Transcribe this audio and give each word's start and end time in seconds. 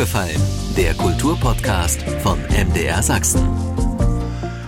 aufgefallen? 0.00 0.40
Der 0.78 0.94
Kulturpodcast 0.94 2.02
von 2.22 2.38
MDR 2.48 3.02
Sachsen. 3.02 3.46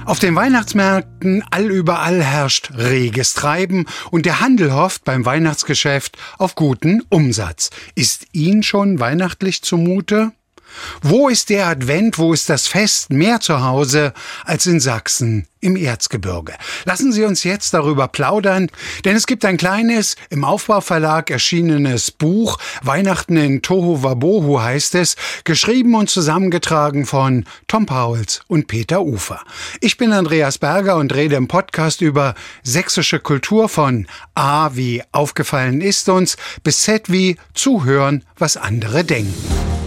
Auf 0.04 0.19
den 0.19 0.37
Weihnachtsmärkten 0.37 1.43
allüberall 1.51 2.22
herrscht 2.22 2.72
reges 2.77 3.32
Treiben 3.32 3.87
und 4.10 4.26
der 4.26 4.40
Handel 4.40 4.74
hofft 4.74 5.04
beim 5.04 5.24
Weihnachtsgeschäft 5.24 6.18
auf 6.37 6.54
guten 6.54 7.03
Umsatz. 7.08 7.71
Ist 7.95 8.27
Ihnen 8.32 8.62
schon 8.62 9.00
weihnachtlich 9.00 9.62
zumute? 9.62 10.32
Wo 11.02 11.29
ist 11.29 11.50
der 11.50 11.66
Advent, 11.66 12.18
wo 12.18 12.32
ist 12.32 12.48
das 12.48 12.66
Fest 12.66 13.11
mehr 13.11 13.41
zu 13.41 13.62
Hause 13.62 14.12
als 14.45 14.66
in 14.66 14.80
Sachsen 14.80 15.46
im 15.61 15.77
Erzgebirge? 15.77 16.54
Lassen 16.84 17.12
Sie 17.12 17.25
uns 17.25 17.45
jetzt 17.45 17.72
darüber 17.75 18.09
plaudern, 18.09 18.68
denn 19.04 19.16
es 19.16 19.27
gibt 19.27 19.45
ein 19.45 19.57
kleines, 19.57 20.16
im 20.30 20.45
Aufbauverlag 20.45 21.30
erschienenes 21.30 22.11
Buch, 22.11 22.58
Weihnachten 22.82 23.36
in 23.36 23.62
Tohu 23.62 24.03
Wabohu 24.03 24.61
heißt 24.61 24.95
es, 24.96 25.17
geschrieben 25.45 25.95
und 25.95 26.11
zusammengetragen 26.11 27.07
von 27.07 27.45
Tom 27.68 27.86
Pauls 27.86 28.40
und 28.48 28.67
Peter 28.67 29.03
Ufer. 29.03 29.40
Ich 29.81 29.96
bin 29.96 30.12
Andreas 30.12 30.59
Berger 30.59 30.96
und 30.96 31.14
rede 31.14 31.36
im 31.36 31.48
Podcast 31.48 32.00
über 32.00 32.34
sächsische 32.62 33.20
Kultur 33.20 33.69
von 33.69 34.06
A 34.34 34.70
wie 34.75 35.03
aufgefallen 35.12 35.81
ist 35.81 36.09
uns 36.09 36.36
bis 36.62 36.83
Z 36.83 37.11
wie 37.11 37.36
zuhören, 37.55 38.25
was 38.36 38.56
andere 38.56 39.05
denken. 39.05 39.81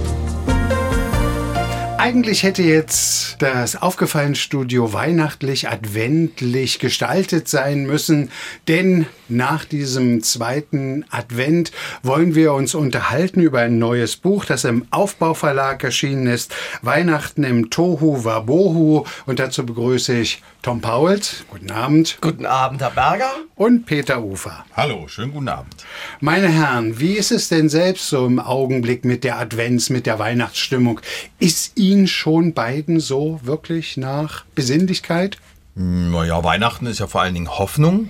Eigentlich 2.05 2.44
hätte 2.44 2.62
jetzt 2.62 3.38
das 3.40 3.82
Aufgefallen-Studio 3.82 4.94
weihnachtlich, 4.94 5.70
adventlich 5.70 6.78
gestaltet 6.78 7.48
sein 7.48 7.88
müssen, 7.88 8.30
denn 8.68 9.08
nach 9.28 9.66
diesem 9.66 10.22
zweiten 10.22 11.05
Advent 11.09 11.72
wollen 12.04 12.36
wir 12.36 12.54
uns 12.54 12.76
unterhalten 12.76 13.41
über 13.41 13.62
ein 13.62 13.80
neues 13.80 14.18
Buch, 14.18 14.45
das 14.45 14.66
im 14.66 14.86
Aufbauverlag 14.91 15.84
erschienen 15.84 16.28
ist, 16.28 16.53
Weihnachten 16.84 17.44
im 17.44 17.72
Tohu 17.72 18.23
Wabohu. 18.23 19.06
Und 19.25 19.40
dazu 19.40 19.66
begrüße 19.66 20.16
ich 20.16 20.44
Tom 20.62 20.81
Pauls. 20.81 21.44
Guten 21.50 21.72
Abend. 21.72 22.19
Guten 22.22 22.45
Abend, 22.45 22.81
Herr 22.81 22.92
Berger. 22.92 23.31
Und 23.56 23.88
Peter 23.88 24.22
Ufer. 24.22 24.64
Hallo, 24.75 25.08
schönen 25.08 25.31
guten 25.31 25.47
Abend. 25.47 25.73
Meine 26.19 26.50
Herren, 26.50 27.00
wie 27.00 27.14
ist 27.14 27.31
es 27.31 27.50
denn 27.50 27.67
selbst 27.67 28.09
so 28.09 28.28
im 28.28 28.40
Augenblick 28.40 29.06
mit 29.06 29.23
der 29.23 29.40
Advents, 29.40 29.90
mit 29.90 30.06
der 30.06 30.19
Weihnachtsstimmung? 30.19 31.02
Ist 31.40 31.80
Ihnen 31.80 31.94
schon 32.07 32.53
beiden 32.53 32.99
so 32.99 33.39
wirklich 33.43 33.97
nach 33.97 34.45
Besinnlichkeit? 34.55 35.38
Naja, 35.75 36.43
Weihnachten 36.43 36.85
ist 36.85 36.99
ja 36.99 37.07
vor 37.07 37.21
allen 37.21 37.33
Dingen 37.33 37.49
Hoffnung. 37.49 38.09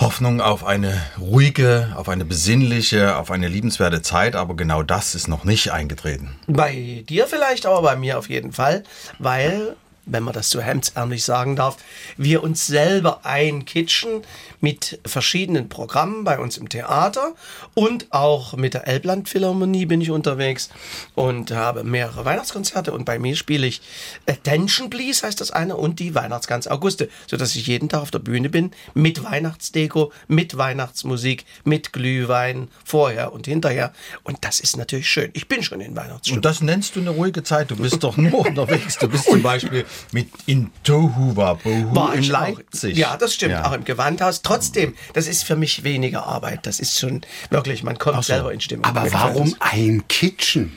Hoffnung 0.00 0.40
auf 0.40 0.64
eine 0.64 0.98
ruhige, 1.20 1.92
auf 1.94 2.08
eine 2.08 2.24
besinnliche, 2.24 3.16
auf 3.16 3.30
eine 3.30 3.48
liebenswerte 3.48 4.00
Zeit, 4.00 4.34
aber 4.34 4.56
genau 4.56 4.82
das 4.82 5.14
ist 5.14 5.28
noch 5.28 5.44
nicht 5.44 5.72
eingetreten. 5.72 6.36
Bei 6.46 7.04
dir 7.06 7.26
vielleicht, 7.26 7.66
aber 7.66 7.82
bei 7.82 7.96
mir 7.96 8.18
auf 8.18 8.30
jeden 8.30 8.52
Fall, 8.52 8.84
weil 9.18 9.76
wenn 10.06 10.22
man 10.22 10.34
das 10.34 10.50
so 10.50 10.60
hemdsärmlich 10.60 11.24
sagen 11.24 11.56
darf, 11.56 11.76
wir 12.16 12.42
uns 12.42 12.66
selber 12.66 13.20
einkitschen 13.24 14.22
mit 14.60 15.00
verschiedenen 15.04 15.68
Programmen 15.68 16.24
bei 16.24 16.38
uns 16.38 16.56
im 16.56 16.68
Theater 16.68 17.34
und 17.74 18.06
auch 18.10 18.54
mit 18.54 18.74
der 18.74 18.86
Elbland 18.86 19.28
Philharmonie 19.28 19.86
bin 19.86 20.00
ich 20.00 20.10
unterwegs 20.10 20.70
und 21.14 21.50
habe 21.50 21.84
mehrere 21.84 22.24
Weihnachtskonzerte 22.24 22.92
und 22.92 23.04
bei 23.04 23.18
mir 23.18 23.36
spiele 23.36 23.66
ich 23.66 23.80
Attention 24.26 24.90
Please 24.90 25.26
heißt 25.26 25.40
das 25.40 25.50
eine 25.50 25.76
und 25.76 25.98
die 25.98 26.14
Weihnachtsgans 26.14 26.68
Auguste, 26.68 27.08
sodass 27.26 27.56
ich 27.56 27.66
jeden 27.66 27.88
Tag 27.88 28.02
auf 28.02 28.10
der 28.10 28.18
Bühne 28.18 28.50
bin 28.50 28.70
mit 28.94 29.24
Weihnachtsdeko, 29.24 30.12
mit 30.28 30.56
Weihnachtsmusik, 30.56 31.44
mit 31.64 31.92
Glühwein 31.92 32.68
vorher 32.84 33.32
und 33.32 33.46
hinterher 33.46 33.92
und 34.24 34.38
das 34.42 34.60
ist 34.60 34.76
natürlich 34.76 35.08
schön. 35.08 35.30
Ich 35.32 35.48
bin 35.48 35.62
schon 35.62 35.80
in 35.80 35.96
Weihnachtsstimmung. 35.96 36.38
Und 36.38 36.44
das 36.44 36.60
nennst 36.60 36.96
du 36.96 37.00
eine 37.00 37.10
ruhige 37.10 37.42
Zeit. 37.42 37.70
Du 37.70 37.76
bist 37.76 38.02
doch 38.02 38.16
nur 38.16 38.38
unterwegs. 38.46 38.98
Du 38.98 39.08
bist 39.08 39.24
zum 39.24 39.42
Beispiel 39.42 39.84
mit 40.12 40.28
in 40.46 40.70
Tohuwa 40.82 41.58
War 41.64 42.14
in 42.14 42.24
Leipzig. 42.24 42.94
Auch, 42.94 42.98
ja, 42.98 43.16
das 43.16 43.34
stimmt. 43.34 43.52
Ja. 43.52 43.66
Auch 43.66 43.72
im 43.72 43.84
Gewandhaus. 43.84 44.42
Trotzdem, 44.50 44.96
das 45.12 45.28
ist 45.28 45.44
für 45.44 45.54
mich 45.54 45.84
weniger 45.84 46.26
Arbeit. 46.26 46.66
Das 46.66 46.80
ist 46.80 46.98
schon 46.98 47.20
wirklich, 47.50 47.84
man 47.84 47.98
kommt 47.98 48.16
so. 48.16 48.22
selber 48.32 48.52
in 48.52 48.60
Stimmung. 48.60 48.84
Aber 48.84 49.04
gefällt 49.04 49.22
warum 49.22 49.54
ein 49.60 50.02
Kitchen? 50.08 50.76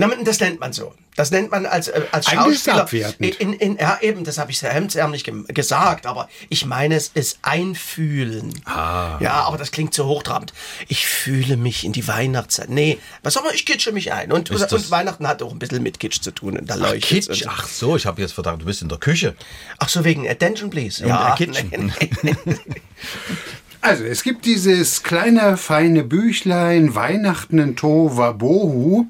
Na, 0.00 0.08
das 0.24 0.38
nennt 0.38 0.60
man 0.60 0.72
so. 0.72 0.94
Das 1.16 1.32
nennt 1.32 1.50
man 1.50 1.66
als, 1.66 1.88
äh, 1.88 2.02
als 2.12 2.30
Schauspieler. 2.30 2.86
In, 3.18 3.52
in, 3.52 3.76
ja, 3.78 3.98
eben, 4.00 4.22
das 4.22 4.38
habe 4.38 4.52
ich 4.52 4.58
sehr 4.60 4.70
hemdsärmlich 4.72 5.24
gem- 5.24 5.44
gesagt, 5.48 6.06
aber 6.06 6.28
ich 6.48 6.64
meine 6.66 6.94
es 6.94 7.08
ist 7.12 7.40
Einfühlen. 7.42 8.54
Ah. 8.64 9.18
Ja, 9.20 9.32
aber 9.42 9.58
das 9.58 9.72
klingt 9.72 9.92
so 9.92 10.06
hochtrabend. 10.06 10.52
Ich 10.86 11.04
fühle 11.08 11.56
mich 11.56 11.84
in 11.84 11.92
die 11.92 12.06
Weihnachtszeit. 12.06 12.68
Nee, 12.70 13.00
was 13.24 13.34
soll 13.34 13.42
man, 13.42 13.52
ich 13.52 13.66
kitsche 13.66 13.90
mich 13.90 14.12
ein. 14.12 14.30
Und, 14.30 14.52
und 14.52 14.60
das- 14.72 14.90
Weihnachten 14.92 15.26
hat 15.26 15.42
auch 15.42 15.50
ein 15.50 15.58
bisschen 15.58 15.82
mit 15.82 15.98
Kitsch 15.98 16.20
zu 16.22 16.30
tun. 16.30 16.56
Und 16.56 16.70
da 16.70 16.76
Ach, 16.80 16.92
Kitsch. 17.00 17.28
und 17.28 17.34
so. 17.36 17.48
Ach 17.48 17.66
so, 17.66 17.96
ich 17.96 18.06
habe 18.06 18.22
jetzt 18.22 18.34
verdacht, 18.34 18.60
du 18.60 18.66
bist 18.66 18.80
in 18.82 18.88
der 18.88 18.98
Küche. 18.98 19.34
Ach 19.80 19.88
so, 19.88 20.04
wegen 20.04 20.28
Attention, 20.28 20.70
please. 20.70 21.04
Ja, 21.04 21.34
Kitchen. 21.34 21.92
Also, 23.88 24.04
es 24.04 24.22
gibt 24.22 24.44
dieses 24.44 25.02
kleine, 25.02 25.56
feine 25.56 26.04
Büchlein 26.04 26.94
Weihnachten 26.94 27.58
in 27.58 27.74
Tohuwabohu, 27.74 29.06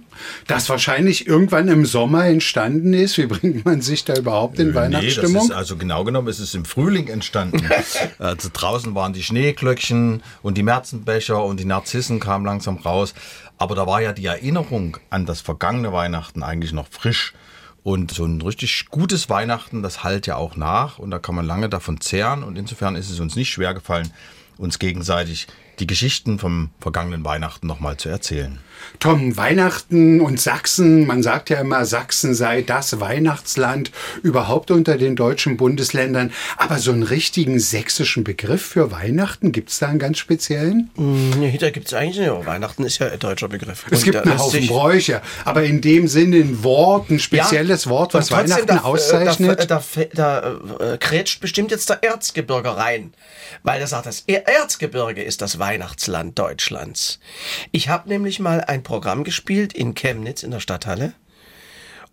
das 0.46 0.68
wahrscheinlich 0.68 1.26
irgendwann 1.26 1.66
im 1.66 1.84
Sommer 1.84 2.26
entstanden 2.26 2.94
ist. 2.94 3.18
Wie 3.18 3.26
bringt 3.26 3.64
man 3.64 3.80
sich 3.80 4.04
da 4.04 4.14
überhaupt 4.14 4.60
in 4.60 4.68
Nee, 4.68 4.72
das 4.74 4.82
Weihnachtsstimmung? 4.84 5.46
ist 5.46 5.50
also 5.50 5.76
genau 5.76 6.04
genommen, 6.04 6.28
es 6.28 6.38
ist 6.38 6.54
im 6.54 6.64
Frühling 6.64 7.08
entstanden. 7.08 7.68
also 8.20 8.50
draußen 8.52 8.94
waren 8.94 9.12
die 9.12 9.24
Schneeglöckchen 9.24 10.22
und 10.42 10.56
die 10.56 10.62
Märzenbecher 10.62 11.42
und 11.42 11.58
die 11.58 11.64
Narzissen 11.64 12.20
kamen 12.20 12.44
langsam 12.44 12.76
raus. 12.76 13.14
Aber 13.56 13.74
da 13.74 13.84
war 13.84 14.00
ja 14.00 14.12
die 14.12 14.26
Erinnerung 14.26 14.98
an 15.10 15.26
das 15.26 15.40
vergangene 15.40 15.92
Weihnachten 15.92 16.44
eigentlich 16.44 16.72
noch 16.72 16.86
frisch. 16.88 17.34
Und 17.82 18.12
so 18.12 18.24
ein 18.24 18.40
richtig 18.42 18.86
gutes 18.90 19.28
Weihnachten, 19.28 19.82
das 19.82 20.04
halt 20.04 20.28
ja 20.28 20.36
auch 20.36 20.54
nach 20.54 21.00
und 21.00 21.10
da 21.10 21.18
kann 21.18 21.34
man 21.34 21.46
lange 21.46 21.68
davon 21.68 22.00
zehren. 22.00 22.44
Und 22.44 22.56
insofern 22.56 22.94
ist 22.94 23.10
es 23.10 23.18
uns 23.18 23.34
nicht 23.34 23.50
schwer 23.50 23.74
gefallen, 23.74 24.12
uns 24.58 24.78
gegenseitig 24.78 25.46
die 25.78 25.86
Geschichten 25.86 26.38
vom 26.38 26.70
vergangenen 26.80 27.24
Weihnachten 27.24 27.66
nochmal 27.66 27.96
zu 27.96 28.08
erzählen. 28.08 28.58
Tom, 28.98 29.36
Weihnachten 29.36 30.20
und 30.20 30.40
Sachsen, 30.40 31.06
man 31.06 31.22
sagt 31.22 31.50
ja 31.50 31.60
immer, 31.60 31.84
Sachsen 31.84 32.34
sei 32.34 32.62
das 32.62 33.00
Weihnachtsland 33.00 33.90
überhaupt 34.22 34.70
unter 34.70 34.96
den 34.98 35.16
deutschen 35.16 35.56
Bundesländern. 35.56 36.32
Aber 36.56 36.78
so 36.78 36.92
einen 36.92 37.02
richtigen 37.02 37.60
sächsischen 37.60 38.24
Begriff 38.24 38.62
für 38.64 38.90
Weihnachten, 38.90 39.52
gibt 39.52 39.70
es 39.70 39.78
da 39.78 39.88
einen 39.88 39.98
ganz 39.98 40.18
speziellen? 40.18 40.90
Nee, 40.96 41.56
da 41.58 41.70
gibt 41.70 41.86
es 41.88 41.94
eigentlich 41.94 42.18
nicht. 42.18 42.46
Weihnachten 42.46 42.84
ist 42.84 42.98
ja 42.98 43.08
ein 43.08 43.18
deutscher 43.18 43.48
Begriff. 43.48 43.84
Es 43.90 43.98
Und 43.98 44.04
gibt 44.04 44.16
einen 44.16 44.38
Haufen 44.38 44.66
Bräuche, 44.66 45.22
aber 45.44 45.62
in 45.64 45.80
dem 45.80 46.08
Sinne 46.08 46.36
ein 46.36 46.62
Wort, 46.64 47.10
ein 47.10 47.18
spezielles 47.20 47.84
Ja, 47.84 47.90
Wort, 47.90 48.14
was 48.14 48.30
Weihnachten 48.30 48.66
da, 48.66 48.78
auszeichnet. 48.78 49.60
Da, 49.60 49.64
da, 49.66 49.82
da, 50.14 50.58
da 50.78 50.94
äh, 50.94 50.98
krätscht 50.98 51.40
bestimmt 51.40 51.70
jetzt 51.70 51.88
der 51.90 52.02
Erzgebirge 52.02 52.76
rein, 52.76 53.12
weil 53.62 53.80
er 53.80 53.86
sagt, 53.86 54.06
das 54.06 54.24
Er- 54.26 54.46
Erzgebirge 54.48 55.22
ist 55.22 55.40
das 55.42 55.58
Weihnachtsland 55.58 56.38
Deutschlands. 56.38 57.18
Ich 57.72 57.88
habe 57.88 58.08
nämlich 58.08 58.40
mal 58.40 58.60
ein 58.68 58.82
Programm 58.82 59.24
gespielt 59.24 59.72
in 59.72 59.94
Chemnitz 59.94 60.42
in 60.42 60.50
der 60.50 60.60
Stadthalle. 60.60 61.14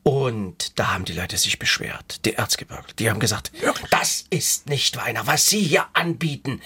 Und 0.08 0.78
da 0.78 0.94
haben 0.94 1.04
die 1.04 1.14
Leute 1.14 1.36
sich 1.36 1.58
beschwert, 1.58 2.24
die 2.26 2.36
Erzgebirge. 2.36 2.94
Die 3.00 3.10
haben 3.10 3.20
gesagt, 3.20 3.52
das 3.90 4.26
ist 4.30 4.70
nicht 4.70 4.96
Weihnachten, 4.98 5.26
was 5.26 5.48
Sie 5.48 5.64
hier 5.64 5.88
anbieten. 5.94 6.62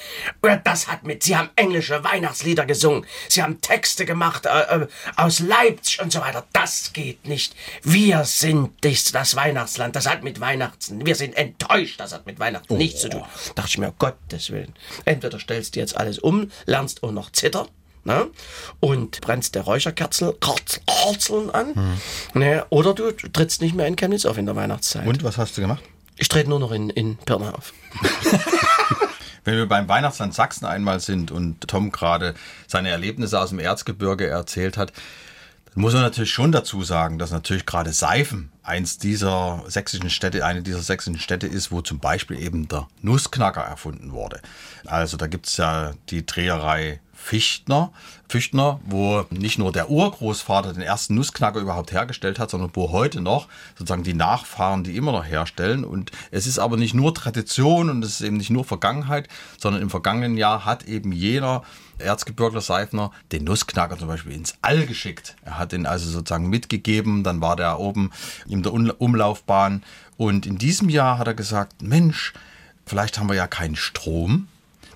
Das 0.65 0.89
hat 0.89 1.03
mit, 1.03 1.23
Sie 1.23 1.37
haben 1.37 1.49
englische 1.55 2.03
Weihnachtslieder 2.03 2.65
gesungen. 2.65 3.05
Sie 3.29 3.41
haben 3.41 3.61
Texte 3.61 4.05
gemacht 4.05 4.45
äh, 4.45 4.81
äh, 4.81 4.87
aus 5.15 5.39
Leipzig 5.39 6.01
und 6.01 6.11
so 6.11 6.19
weiter. 6.19 6.45
Das 6.51 6.91
geht 6.91 7.29
nicht. 7.29 7.55
Wir 7.81 8.25
sind 8.25 8.71
das, 8.81 9.05
das 9.05 9.37
Weihnachtsland. 9.37 9.95
Das 9.95 10.09
hat 10.09 10.21
mit 10.21 10.41
Weihnachten. 10.41 11.05
Wir 11.05 11.15
sind 11.15 11.33
enttäuscht. 11.37 11.97
Das 11.97 12.11
hat 12.11 12.25
mit 12.25 12.39
Weihnachten 12.39 12.75
nichts 12.75 12.99
zu 12.99 13.09
tun. 13.09 13.23
Dachte 13.55 13.69
ich 13.69 13.77
mir, 13.77 13.87
um 13.87 13.95
Gottes 13.97 14.49
Willen. 14.49 14.73
Entweder 15.05 15.39
stellst 15.39 15.77
du 15.77 15.79
jetzt 15.79 15.95
alles 15.95 16.19
um, 16.19 16.51
lernst 16.65 17.03
auch 17.03 17.11
noch 17.11 17.31
zittern. 17.31 17.69
Ne? 18.09 18.27
Und 18.79 19.21
brennst 19.21 19.53
der 19.53 19.61
Räucherkerzel 19.61 20.33
Kerz- 20.41 20.81
Kerzeln 20.87 21.51
an. 21.51 21.99
Ne? 22.33 22.65
Oder 22.71 22.95
du 22.95 23.11
trittst 23.11 23.61
nicht 23.61 23.75
mehr 23.75 23.85
in 23.85 23.95
Chemnitz 23.95 24.25
auf 24.25 24.39
in 24.39 24.47
der 24.47 24.55
Weihnachtszeit. 24.55 25.05
Und 25.05 25.23
was 25.23 25.37
hast 25.37 25.55
du 25.55 25.61
gemacht? 25.61 25.83
Ich 26.17 26.27
trete 26.27 26.49
nur 26.49 26.59
noch 26.59 26.71
in, 26.71 26.89
in 26.89 27.17
Pirna 27.17 27.51
auf. 27.53 27.71
Wenn 29.45 29.55
wir 29.57 29.67
beim 29.67 29.87
Weihnachtsland 29.87 30.33
Sachsen 30.33 30.65
einmal 30.65 30.99
sind 30.99 31.29
und 31.29 31.67
Tom 31.67 31.91
gerade 31.91 32.33
seine 32.67 32.89
Erlebnisse 32.89 33.39
aus 33.39 33.49
dem 33.49 33.59
Erzgebirge 33.59 34.27
erzählt 34.27 34.75
hat, 34.75 34.91
dann 35.73 35.81
muss 35.83 35.93
man 35.93 36.01
natürlich 36.01 36.31
schon 36.31 36.51
dazu 36.51 36.83
sagen, 36.83 37.19
dass 37.19 37.29
natürlich 37.29 37.67
gerade 37.67 37.93
Seifen 37.93 38.51
eins 38.63 38.97
dieser 38.97 39.63
sächsischen 39.67 40.09
Städte, 40.09 40.43
eine 40.45 40.63
dieser 40.63 40.81
sächsischen 40.81 41.19
Städte 41.19 41.45
ist, 41.45 41.71
wo 41.71 41.81
zum 41.81 41.99
Beispiel 41.99 42.39
eben 42.39 42.67
der 42.67 42.87
Nussknacker 43.03 43.61
erfunden 43.61 44.11
wurde. 44.13 44.41
Also 44.87 45.15
da 45.15 45.27
gibt 45.27 45.45
es 45.47 45.57
ja 45.57 45.93
die 46.09 46.25
Dreherei 46.25 46.99
Fichtner, 47.21 47.91
Füchtner, 48.27 48.79
wo 48.85 49.25
nicht 49.29 49.59
nur 49.59 49.71
der 49.71 49.91
Urgroßvater 49.91 50.73
den 50.73 50.81
ersten 50.81 51.13
Nussknacker 51.15 51.59
überhaupt 51.59 51.91
hergestellt 51.91 52.39
hat, 52.39 52.49
sondern 52.49 52.71
wo 52.73 52.91
heute 52.91 53.21
noch 53.21 53.47
sozusagen 53.77 54.03
die 54.03 54.13
Nachfahren 54.13 54.83
die 54.83 54.95
immer 54.95 55.11
noch 55.11 55.25
herstellen. 55.25 55.83
Und 55.83 56.11
es 56.31 56.47
ist 56.47 56.57
aber 56.57 56.77
nicht 56.77 56.95
nur 56.95 57.13
Tradition 57.13 57.89
und 57.89 58.03
es 58.03 58.13
ist 58.13 58.21
eben 58.21 58.37
nicht 58.37 58.49
nur 58.49 58.63
Vergangenheit, 58.63 59.27
sondern 59.59 59.81
im 59.81 59.89
vergangenen 59.89 60.37
Jahr 60.37 60.65
hat 60.65 60.85
eben 60.85 61.11
jener 61.11 61.61
Erzgebirgler 61.99 62.61
Seifner 62.61 63.11
den 63.31 63.43
Nussknacker 63.43 63.99
zum 63.99 64.07
Beispiel 64.07 64.31
ins 64.31 64.55
All 64.61 64.87
geschickt. 64.87 65.35
Er 65.43 65.59
hat 65.59 65.73
ihn 65.73 65.85
also 65.85 66.09
sozusagen 66.09 66.49
mitgegeben, 66.49 67.23
dann 67.23 67.41
war 67.41 67.57
der 67.57 67.79
oben 67.79 68.11
in 68.47 68.63
der 68.63 68.73
Umlaufbahn. 68.73 69.83
Und 70.17 70.47
in 70.47 70.57
diesem 70.57 70.89
Jahr 70.89 71.17
hat 71.19 71.27
er 71.27 71.35
gesagt, 71.35 71.81
Mensch, 71.81 72.33
vielleicht 72.85 73.19
haben 73.19 73.29
wir 73.29 73.35
ja 73.35 73.45
keinen 73.45 73.75
Strom. 73.75 74.47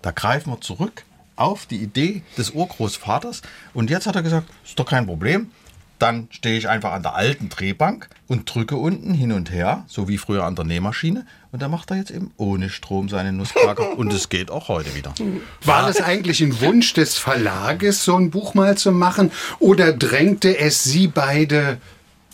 Da 0.01 0.11
greifen 0.11 0.49
wir 0.49 0.61
zurück 0.61 1.03
auf 1.35 1.65
die 1.65 1.77
Idee 1.77 2.21
des 2.37 2.51
Urgroßvaters. 2.51 3.41
Und 3.73 3.89
jetzt 3.89 4.07
hat 4.07 4.15
er 4.15 4.23
gesagt, 4.23 4.49
ist 4.65 4.79
doch 4.79 4.85
kein 4.85 5.05
Problem. 5.05 5.51
Dann 5.99 6.27
stehe 6.31 6.57
ich 6.57 6.67
einfach 6.67 6.91
an 6.91 7.03
der 7.03 7.15
alten 7.15 7.47
Drehbank 7.49 8.09
und 8.27 8.53
drücke 8.53 8.75
unten 8.75 9.13
hin 9.13 9.31
und 9.31 9.51
her, 9.51 9.85
so 9.87 10.09
wie 10.09 10.17
früher 10.17 10.43
an 10.43 10.55
der 10.55 10.65
Nähmaschine. 10.65 11.25
Und 11.51 11.61
da 11.61 11.69
macht 11.69 11.91
er 11.91 11.97
jetzt 11.97 12.11
eben 12.11 12.31
ohne 12.35 12.69
Strom 12.69 13.07
seine 13.07 13.31
Nussknacker. 13.31 13.97
und 13.97 14.11
es 14.11 14.27
geht 14.27 14.51
auch 14.51 14.67
heute 14.67 14.95
wieder. 14.95 15.13
War 15.63 15.87
das 15.87 16.01
eigentlich 16.01 16.41
ein 16.41 16.59
Wunsch 16.59 16.93
des 16.93 17.17
Verlages, 17.17 18.03
so 18.03 18.17
ein 18.17 18.31
Buch 18.31 18.53
mal 18.53 18.77
zu 18.77 18.91
machen? 18.91 19.31
Oder 19.59 19.93
drängte 19.93 20.57
es 20.57 20.83
Sie 20.83 21.07
beide 21.07 21.77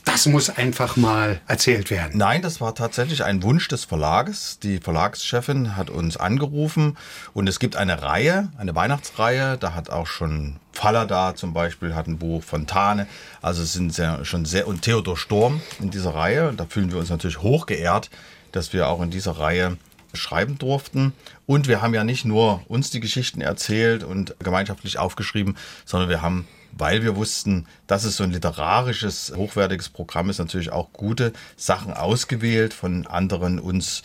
das 0.05 0.25
muss 0.25 0.49
einfach 0.49 0.95
mal 0.95 1.41
erzählt 1.47 1.91
werden. 1.91 2.17
Nein, 2.17 2.41
das 2.41 2.59
war 2.61 2.75
tatsächlich 2.75 3.23
ein 3.23 3.43
Wunsch 3.43 3.67
des 3.67 3.85
Verlages. 3.85 4.59
Die 4.59 4.79
Verlagschefin 4.79 5.75
hat 5.75 5.89
uns 5.89 6.17
angerufen 6.17 6.97
und 7.33 7.47
es 7.47 7.59
gibt 7.59 7.75
eine 7.75 8.01
Reihe, 8.01 8.49
eine 8.57 8.75
Weihnachtsreihe. 8.75 9.57
Da 9.57 9.73
hat 9.73 9.89
auch 9.89 10.07
schon 10.07 10.57
Faller 10.73 11.05
da 11.05 11.35
zum 11.35 11.53
Beispiel, 11.53 11.95
hat 11.95 12.07
ein 12.07 12.17
Buch, 12.17 12.43
Fontane. 12.43 13.07
Also 13.41 13.63
es 13.63 13.73
sind 13.73 13.93
sehr, 13.93 14.25
schon 14.25 14.45
sehr, 14.45 14.67
und 14.67 14.81
Theodor 14.81 15.17
Sturm 15.17 15.61
in 15.79 15.89
dieser 15.89 16.13
Reihe. 16.15 16.53
Da 16.55 16.65
fühlen 16.65 16.91
wir 16.91 16.99
uns 16.99 17.09
natürlich 17.09 17.41
hochgeehrt, 17.41 18.09
dass 18.51 18.73
wir 18.73 18.87
auch 18.87 19.01
in 19.01 19.11
dieser 19.11 19.33
Reihe 19.33 19.77
schreiben 20.13 20.57
durften. 20.57 21.13
Und 21.49 21.67
wir 21.67 21.81
haben 21.81 21.95
ja 21.95 22.03
nicht 22.03 22.25
nur 22.25 22.61
uns 22.67 22.91
die 22.91 22.99
Geschichten 22.99 23.41
erzählt 23.41 24.03
und 24.03 24.35
gemeinschaftlich 24.37 24.99
aufgeschrieben, 24.99 25.57
sondern 25.83 26.07
wir 26.07 26.21
haben 26.21 26.47
weil 26.71 27.01
wir 27.01 27.15
wussten, 27.15 27.65
dass 27.87 28.03
es 28.03 28.17
so 28.17 28.23
ein 28.23 28.29
literarisches, 28.29 29.33
hochwertiges 29.35 29.89
Programm 29.89 30.29
ist, 30.29 30.37
natürlich 30.37 30.71
auch 30.71 30.93
gute 30.93 31.33
Sachen 31.55 31.91
ausgewählt 31.95 32.75
von 32.75 33.07
anderen 33.07 33.57
uns 33.57 34.03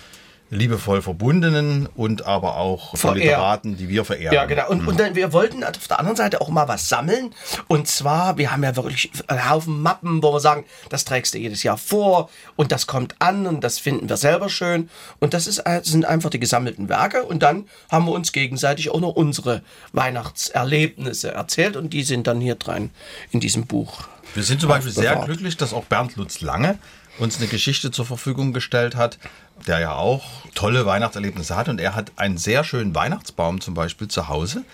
liebevoll 0.50 1.02
verbundenen 1.02 1.88
und 1.96 2.26
aber 2.26 2.56
auch 2.56 2.96
von 2.96 3.16
Literaten, 3.16 3.76
die 3.76 3.88
wir 3.88 4.04
verehren. 4.04 4.34
Ja, 4.34 4.44
genau. 4.44 4.68
Und, 4.68 4.82
mhm. 4.82 4.88
und 4.88 5.00
dann, 5.00 5.14
wir 5.14 5.32
wollten 5.32 5.64
auf 5.64 5.88
der 5.88 5.98
anderen 5.98 6.16
Seite 6.16 6.40
auch 6.40 6.48
mal 6.48 6.68
was 6.68 6.88
sammeln. 6.88 7.34
Und 7.66 7.88
zwar, 7.88 8.38
wir 8.38 8.52
haben 8.52 8.62
ja 8.62 8.76
wirklich 8.76 9.10
einen 9.26 9.48
Haufen 9.48 9.82
Mappen, 9.82 10.22
wo 10.22 10.32
wir 10.32 10.40
sagen, 10.40 10.64
das 10.90 11.04
trägst 11.04 11.34
du 11.34 11.38
jedes 11.38 11.62
Jahr 11.62 11.78
vor 11.78 12.30
und 12.56 12.72
das 12.72 12.86
kommt 12.86 13.16
an 13.18 13.46
und 13.46 13.62
das 13.64 13.78
finden 13.78 14.08
wir 14.08 14.16
selber 14.16 14.48
schön. 14.48 14.88
Und 15.18 15.34
das 15.34 15.46
ist, 15.46 15.58
äh, 15.58 15.80
sind 15.82 16.04
einfach 16.04 16.30
die 16.30 16.40
gesammelten 16.40 16.88
Werke. 16.88 17.24
Und 17.24 17.42
dann 17.42 17.66
haben 17.90 18.06
wir 18.06 18.12
uns 18.12 18.32
gegenseitig 18.32 18.90
auch 18.90 19.00
noch 19.00 19.14
unsere 19.16 19.62
Weihnachtserlebnisse 19.92 21.32
erzählt 21.32 21.76
und 21.76 21.92
die 21.92 22.02
sind 22.02 22.26
dann 22.26 22.40
hier 22.40 22.54
drin 22.54 22.90
in 23.30 23.40
diesem 23.40 23.66
Buch. 23.66 24.08
Wir 24.34 24.42
sind 24.42 24.60
zum 24.60 24.68
Beispiel 24.68 24.92
sehr 24.92 25.16
glücklich, 25.16 25.56
dass 25.56 25.72
auch 25.72 25.84
Bernd 25.84 26.16
Lutz 26.16 26.40
Lange 26.40 26.78
uns 27.18 27.38
eine 27.38 27.46
Geschichte 27.46 27.90
zur 27.90 28.06
Verfügung 28.06 28.52
gestellt 28.52 28.96
hat, 28.96 29.18
der 29.66 29.78
ja 29.78 29.94
auch 29.94 30.24
tolle 30.54 30.86
Weihnachtserlebnisse 30.86 31.56
hat. 31.56 31.68
Und 31.68 31.80
er 31.80 31.94
hat 31.94 32.12
einen 32.16 32.38
sehr 32.38 32.64
schönen 32.64 32.94
Weihnachtsbaum 32.94 33.60
zum 33.60 33.74
Beispiel 33.74 34.08
zu 34.08 34.28
Hause 34.28 34.64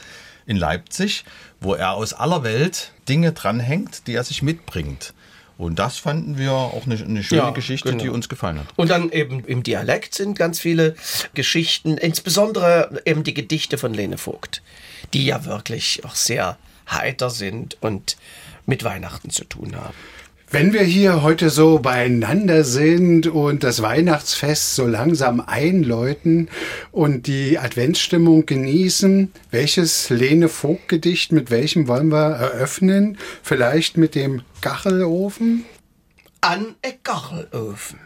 in 0.46 0.56
Leipzig, 0.56 1.24
wo 1.60 1.74
er 1.74 1.92
aus 1.92 2.12
aller 2.12 2.42
Welt 2.42 2.92
Dinge 3.08 3.32
dranhängt, 3.32 4.06
die 4.06 4.14
er 4.14 4.24
sich 4.24 4.42
mitbringt. 4.42 5.14
Und 5.58 5.78
das 5.78 5.98
fanden 5.98 6.38
wir 6.38 6.52
auch 6.52 6.86
eine, 6.86 6.94
eine 6.94 7.22
schöne 7.22 7.42
ja, 7.42 7.50
Geschichte, 7.50 7.90
genau. 7.90 8.02
die 8.02 8.08
uns 8.08 8.30
gefallen 8.30 8.60
hat. 8.60 8.66
Und 8.76 8.88
dann 8.88 9.10
eben 9.10 9.44
im 9.44 9.62
Dialekt 9.62 10.14
sind 10.14 10.38
ganz 10.38 10.58
viele 10.58 10.96
Geschichten, 11.34 11.98
insbesondere 11.98 13.02
eben 13.04 13.24
die 13.24 13.34
Gedichte 13.34 13.76
von 13.76 13.92
Lene 13.92 14.16
Vogt, 14.16 14.62
die 15.12 15.26
ja 15.26 15.44
wirklich 15.44 16.02
auch 16.06 16.14
sehr 16.14 16.56
heiter 16.90 17.28
sind 17.28 17.76
und 17.82 18.16
mit 18.64 18.84
Weihnachten 18.84 19.28
zu 19.28 19.44
tun 19.44 19.76
haben. 19.76 19.94
Wenn 20.52 20.72
wir 20.72 20.82
hier 20.82 21.22
heute 21.22 21.48
so 21.48 21.78
beieinander 21.78 22.64
sind 22.64 23.28
und 23.28 23.62
das 23.62 23.82
Weihnachtsfest 23.82 24.74
so 24.74 24.84
langsam 24.84 25.38
einläuten 25.40 26.48
und 26.90 27.28
die 27.28 27.56
Adventsstimmung 27.56 28.46
genießen, 28.46 29.30
welches 29.52 30.10
Lene 30.10 30.48
Vogt 30.48 30.88
Gedicht 30.88 31.30
mit 31.30 31.52
welchem 31.52 31.86
wollen 31.86 32.08
wir 32.08 32.30
eröffnen? 32.34 33.16
Vielleicht 33.44 33.96
mit 33.96 34.16
dem 34.16 34.42
Kachelofen? 34.60 35.66
An 36.40 36.74
e 36.82 36.94
Kachelofen. 37.00 38.00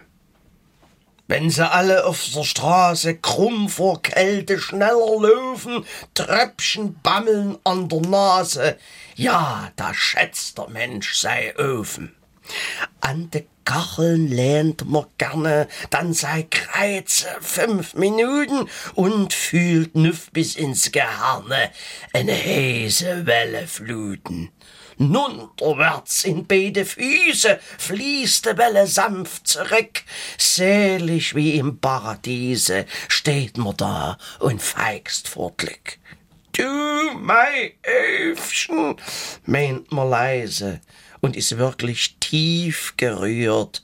Wenn 1.27 1.49
sie 1.49 1.67
alle 1.67 2.05
auf 2.05 2.23
der 2.35 2.45
Straße 2.45 3.15
krumm 3.15 3.71
vor 3.71 4.03
Kälte 4.03 4.59
schneller 4.59 5.19
löwen, 5.19 5.87
Tröpfchen 6.13 7.01
bammeln 7.03 7.57
an 7.65 7.89
der 7.89 8.03
Nase, 8.03 8.77
ja, 9.15 9.73
da 9.77 9.95
schätzt 9.95 10.59
der 10.59 10.69
Mensch 10.69 11.15
sei 11.15 11.55
Öfen. 11.57 12.15
An 13.01 13.31
de 13.31 13.45
Kacheln 13.65 14.29
lehnt 14.29 14.89
man 14.89 15.07
gerne, 15.17 15.69
dann 15.91 16.13
sei 16.13 16.47
Kreize 16.51 17.27
fünf 17.41 17.95
Minuten 17.95 18.69
und 18.95 19.33
fühlt 19.33 19.95
nüff 19.95 20.31
bis 20.33 20.55
ins 20.55 20.93
Gehirne 20.93 21.71
eine 22.13 22.35
heiße 22.35 23.27
Welle 23.27 23.67
fluten. 23.67 24.51
Nunterwärts 24.97 26.25
in 26.25 26.47
beide 26.47 26.85
Füße 26.85 27.59
fließt 27.79 28.47
de 28.47 28.57
Welle 28.59 28.87
sanft 28.87 29.49
zurück, 29.49 30.03
selig 30.39 31.35
wie 31.35 31.59
im 31.59 31.79
Paradiese 31.81 32.87
steht 33.09 33.59
man 33.59 33.77
da 33.77 34.19
und 34.39 34.63
feigst 34.63 35.29
vor 35.29 35.53
Glück. 35.57 35.99
Du, 36.57 37.19
mein 37.19 37.73
Öfchen, 37.83 38.97
meint 39.45 39.91
man 39.91 40.09
leise, 40.09 40.81
und 41.21 41.37
ist 41.37 41.59
wirklich 41.59 42.17
tief 42.21 42.95
gerührt, 42.97 43.83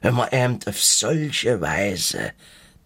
wenn 0.00 0.14
man 0.14 0.30
eben 0.32 0.58
auf 0.66 0.82
solche 0.82 1.60
Weise 1.60 2.32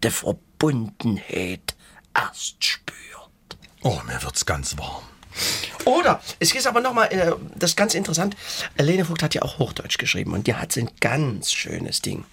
der 0.03 0.11
Verbundenheit 0.11 1.75
erst 2.15 2.65
spürt. 2.65 3.57
Oh, 3.83 4.01
mir 4.05 4.21
wird's 4.21 4.45
ganz 4.45 4.77
warm. 4.77 5.03
Oder, 5.85 6.21
es 6.39 6.53
ist 6.53 6.67
aber 6.67 6.81
nochmal, 6.81 7.07
äh, 7.13 7.31
das 7.55 7.71
ist 7.71 7.77
ganz 7.77 7.93
interessant, 7.93 8.35
Lene 8.77 9.05
Vogt 9.05 9.23
hat 9.23 9.33
ja 9.33 9.43
auch 9.43 9.59
Hochdeutsch 9.59 9.97
geschrieben 9.97 10.33
und 10.33 10.45
die 10.45 10.55
hat 10.55 10.75
ein 10.75 10.89
ganz 10.99 11.53
schönes 11.53 12.01
Ding. 12.01 12.25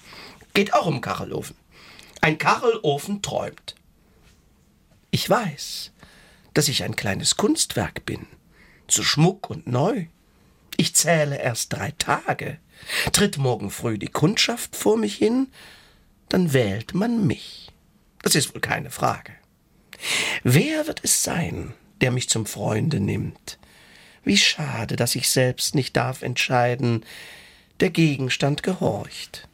Geht 0.52 0.74
auch 0.74 0.86
um 0.86 1.00
Kachelofen. 1.00 1.54
Ein 2.20 2.38
Kachelofen 2.38 3.22
träumt. 3.22 3.76
Ich 5.10 5.30
weiß, 5.30 5.92
dass 6.58 6.66
ich 6.66 6.82
ein 6.82 6.96
kleines 6.96 7.36
Kunstwerk 7.36 8.04
bin, 8.04 8.26
zu 8.88 9.04
Schmuck 9.04 9.48
und 9.48 9.68
neu. 9.68 10.06
Ich 10.76 10.92
zähle 10.92 11.40
erst 11.40 11.72
drei 11.72 11.92
Tage. 11.92 12.58
Tritt 13.12 13.38
morgen 13.38 13.70
früh 13.70 13.96
die 13.96 14.08
Kundschaft 14.08 14.74
vor 14.74 14.96
mich 14.96 15.14
hin, 15.14 15.52
dann 16.28 16.52
wählt 16.52 16.94
man 16.94 17.28
mich. 17.28 17.70
Das 18.22 18.34
ist 18.34 18.52
wohl 18.56 18.60
keine 18.60 18.90
Frage. 18.90 19.34
Wer 20.42 20.88
wird 20.88 21.02
es 21.04 21.22
sein, 21.22 21.74
der 22.00 22.10
mich 22.10 22.28
zum 22.28 22.44
Freunde 22.44 22.98
nimmt? 22.98 23.60
Wie 24.24 24.36
schade, 24.36 24.96
dass 24.96 25.14
ich 25.14 25.30
selbst 25.30 25.76
nicht 25.76 25.96
darf 25.96 26.22
entscheiden. 26.22 27.04
Der 27.78 27.90
Gegenstand 27.90 28.64
gehorcht. 28.64 29.46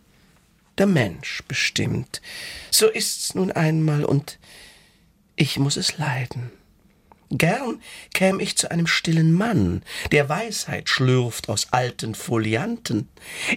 Der 0.79 0.87
Mensch 0.87 1.43
bestimmt. 1.49 2.23
So 2.71 2.89
ist's 2.89 3.35
nun 3.35 3.53
einmal 3.53 4.07
und 4.07 4.39
ich 5.37 5.59
muss 5.59 5.77
es 5.77 5.99
leiden. 5.99 6.51
Gern 7.31 7.81
käm 8.13 8.41
ich 8.41 8.57
zu 8.57 8.71
einem 8.71 8.87
stillen 8.87 9.33
Mann, 9.33 9.83
der 10.13 10.29
Weisheit 10.29 10.89
schlürft 10.89 11.49
aus 11.49 11.69
alten 11.73 12.15
Folianten. 12.15 13.09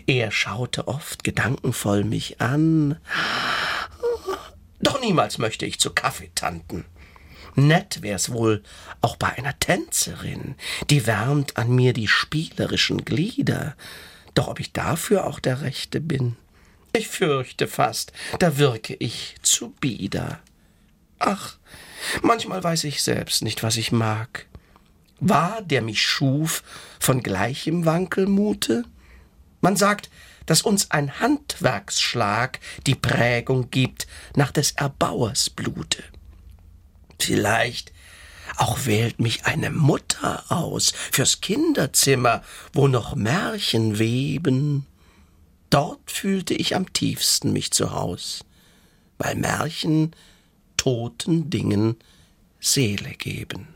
Er 0.07 0.31
schaute 0.31 0.87
oft 0.87 1.23
gedankenvoll 1.23 2.03
mich 2.03 2.41
an. 2.41 2.97
Doch 4.79 5.01
niemals 5.01 5.37
möchte 5.37 5.65
ich 5.65 5.79
zu 5.79 5.91
Kaffeetanten. 5.93 6.85
Nett 7.55 8.03
wär's 8.03 8.31
wohl 8.31 8.61
auch 9.01 9.15
bei 9.15 9.29
einer 9.29 9.57
Tänzerin, 9.57 10.55
die 10.91 11.07
wärmt 11.07 11.57
an 11.57 11.73
mir 11.73 11.93
die 11.93 12.07
spielerischen 12.07 13.03
Glieder. 13.03 13.75
Doch 14.35 14.47
ob 14.47 14.59
ich 14.59 14.73
dafür 14.73 15.25
auch 15.25 15.39
der 15.39 15.61
Rechte 15.61 15.99
bin? 15.99 16.35
Ich 16.93 17.07
fürchte 17.07 17.67
fast, 17.67 18.13
da 18.37 18.57
wirke 18.57 18.95
ich 18.95 19.35
zu 19.41 19.71
bieder. 19.79 20.39
Ach, 21.17 21.57
Manchmal 22.21 22.63
weiß 22.63 22.83
ich 22.85 23.01
selbst 23.01 23.43
nicht, 23.43 23.63
was 23.63 23.77
ich 23.77 23.91
mag. 23.91 24.45
War, 25.19 25.61
der 25.61 25.81
mich 25.81 26.01
schuf, 26.01 26.63
von 26.99 27.23
gleichem 27.23 27.85
Wankelmute? 27.85 28.83
Man 29.61 29.75
sagt, 29.75 30.09
dass 30.45 30.61
uns 30.61 30.91
ein 30.91 31.19
Handwerksschlag 31.19 32.59
die 32.85 32.95
Prägung 32.95 33.69
gibt 33.69 34.07
nach 34.35 34.51
des 34.51 34.71
Erbauers 34.71 35.49
Blute. 35.49 36.03
Vielleicht 37.19 37.91
Auch 38.55 38.85
wählt 38.85 39.19
mich 39.19 39.45
eine 39.45 39.69
Mutter 39.69 40.43
aus 40.49 40.93
fürs 41.11 41.41
Kinderzimmer, 41.41 42.41
wo 42.73 42.87
noch 42.87 43.13
Märchen 43.15 43.99
weben. 43.99 44.87
Dort 45.69 46.09
fühlte 46.09 46.53
ich 46.53 46.75
am 46.75 46.91
tiefsten 46.91 47.51
mich 47.51 47.71
zu 47.71 47.91
Haus, 47.91 48.45
weil 49.17 49.35
Märchen 49.35 50.15
toten 50.87 51.49
Dingen 51.49 51.97
Seele 52.61 53.09
geben. 53.17 53.67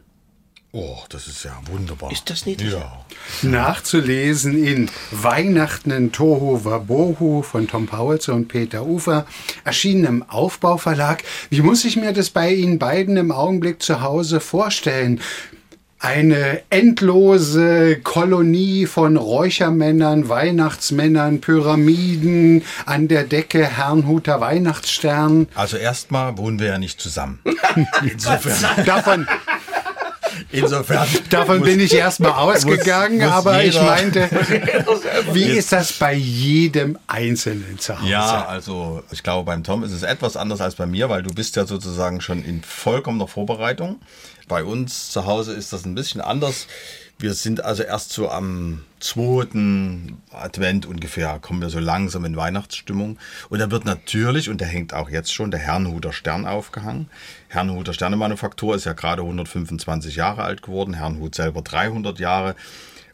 Oh, 0.71 0.99
das 1.09 1.27
ist 1.27 1.43
ja 1.43 1.59
wunderbar. 1.69 2.09
Ist 2.09 2.29
das 2.29 2.45
niedlich? 2.45 2.71
Ja. 2.71 3.05
Nachzulesen 3.41 4.63
in 4.63 4.89
Weihnachten 5.11 5.91
in 5.91 6.13
Tohu 6.13 6.63
Wabohu 6.63 7.41
von 7.41 7.67
Tom 7.67 7.87
Pauls 7.87 8.29
und 8.29 8.47
Peter 8.47 8.85
Ufer, 8.85 9.25
erschienen 9.65 10.05
im 10.05 10.23
Aufbauverlag. 10.23 11.25
Wie 11.49 11.59
muss 11.59 11.83
ich 11.83 11.97
mir 11.97 12.13
das 12.13 12.29
bei 12.29 12.53
Ihnen 12.53 12.79
beiden 12.79 13.17
im 13.17 13.33
Augenblick 13.33 13.83
zu 13.83 13.99
Hause 13.99 14.39
vorstellen? 14.39 15.19
Eine 16.03 16.63
endlose 16.71 17.99
Kolonie 17.99 18.87
von 18.87 19.17
Räuchermännern, 19.17 20.29
Weihnachtsmännern, 20.29 21.41
Pyramiden, 21.41 22.63
an 22.87 23.07
der 23.07 23.23
Decke 23.23 23.63
Herrnhuter 23.63 24.41
Weihnachtsstern. 24.41 25.47
Also 25.53 25.77
erstmal 25.77 26.39
wohnen 26.39 26.57
wir 26.57 26.69
ja 26.69 26.77
nicht 26.79 26.99
zusammen. 26.99 27.39
Insofern, 28.01 28.83
Davon, 28.83 29.27
insofern 30.51 31.07
davon 31.29 31.61
bin 31.61 31.79
ich 31.79 31.93
erstmal 31.93 32.31
ausgegangen, 32.31 33.19
muss 33.19 33.31
aber 33.31 33.63
ich 33.63 33.79
meinte, 33.79 34.27
wie 35.33 35.43
ist 35.43 35.71
das 35.71 35.93
bei 35.93 36.13
jedem 36.13 36.97
Einzelnen 37.05 37.77
zu 37.77 37.99
Hause? 37.99 38.09
Ja, 38.09 38.45
also 38.45 39.03
ich 39.11 39.21
glaube, 39.21 39.45
beim 39.45 39.63
Tom 39.63 39.83
ist 39.83 39.91
es 39.91 40.03
etwas 40.03 40.35
anders 40.35 40.61
als 40.61 40.75
bei 40.75 40.85
mir, 40.85 41.09
weil 41.09 41.23
du 41.23 41.33
bist 41.33 41.55
ja 41.55 41.65
sozusagen 41.65 42.21
schon 42.21 42.43
in 42.43 42.63
vollkommener 42.63 43.27
Vorbereitung. 43.27 43.99
Bei 44.51 44.65
uns 44.65 45.11
zu 45.11 45.25
Hause 45.25 45.53
ist 45.53 45.71
das 45.71 45.85
ein 45.85 45.95
bisschen 45.95 46.19
anders. 46.19 46.67
Wir 47.17 47.33
sind 47.35 47.63
also 47.63 47.83
erst 47.83 48.11
so 48.11 48.29
am 48.29 48.81
zweiten 48.99 50.21
Advent 50.29 50.85
ungefähr, 50.85 51.39
kommen 51.39 51.61
wir 51.61 51.69
so 51.69 51.79
langsam 51.79 52.25
in 52.25 52.35
Weihnachtsstimmung. 52.35 53.17
Und 53.47 53.59
da 53.59 53.71
wird 53.71 53.85
natürlich, 53.85 54.49
und 54.49 54.59
der 54.59 54.67
hängt 54.67 54.93
auch 54.93 55.09
jetzt 55.09 55.33
schon, 55.33 55.51
der 55.51 55.61
Herrnhuter 55.61 56.11
Stern 56.11 56.45
aufgehangen. 56.45 57.09
Herrnhuter 57.47 57.93
Sternemanufaktur 57.93 58.75
ist 58.75 58.83
ja 58.83 58.91
gerade 58.91 59.21
125 59.21 60.17
Jahre 60.17 60.43
alt 60.43 60.63
geworden, 60.63 60.95
Herrnhut 60.95 61.33
selber 61.33 61.61
300 61.61 62.19
Jahre. 62.19 62.57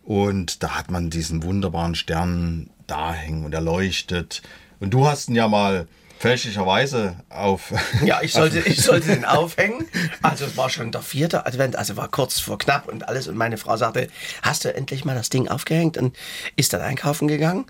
Und 0.03 0.63
da 0.63 0.71
hat 0.71 0.89
man 0.89 1.11
diesen 1.11 1.43
wunderbaren 1.43 1.93
Stern 1.93 2.71
da 2.87 3.13
hängen 3.13 3.45
und 3.45 3.53
er 3.53 3.61
leuchtet. 3.61 4.41
Und 4.79 4.91
du 4.91 5.05
hast 5.05 5.29
ihn 5.29 5.35
ja 5.35 5.47
mal 5.47 5.87
fälschlicherweise 6.17 7.17
auf. 7.29 7.73
Ja, 8.03 8.21
ich 8.21 8.33
sollte, 8.33 8.59
ich 8.65 8.81
sollte 8.81 9.07
den 9.07 9.25
aufhängen. 9.25 9.87
Also 10.21 10.45
es 10.45 10.57
war 10.57 10.69
schon 10.69 10.91
der 10.91 11.01
vierte 11.01 11.45
Advent, 11.45 11.75
also 11.75 11.95
war 11.97 12.09
kurz 12.09 12.39
vor 12.39 12.57
knapp 12.57 12.87
und 12.87 13.07
alles. 13.07 13.27
Und 13.27 13.37
meine 13.37 13.57
Frau 13.57 13.77
sagte, 13.77 14.07
hast 14.41 14.65
du 14.65 14.73
endlich 14.73 15.05
mal 15.05 15.15
das 15.15 15.29
Ding 15.29 15.47
aufgehängt? 15.47 15.97
Und 15.97 16.15
ist 16.55 16.73
dann 16.73 16.81
einkaufen 16.81 17.27
gegangen. 17.27 17.65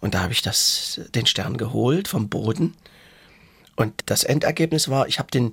Und 0.00 0.14
da 0.14 0.22
habe 0.22 0.32
ich 0.32 0.42
das, 0.42 1.00
den 1.14 1.26
Stern 1.26 1.56
geholt 1.56 2.08
vom 2.08 2.28
Boden. 2.28 2.74
Und 3.76 4.02
das 4.06 4.22
Endergebnis 4.22 4.88
war, 4.88 5.08
ich 5.08 5.18
habe 5.18 5.30
den 5.30 5.52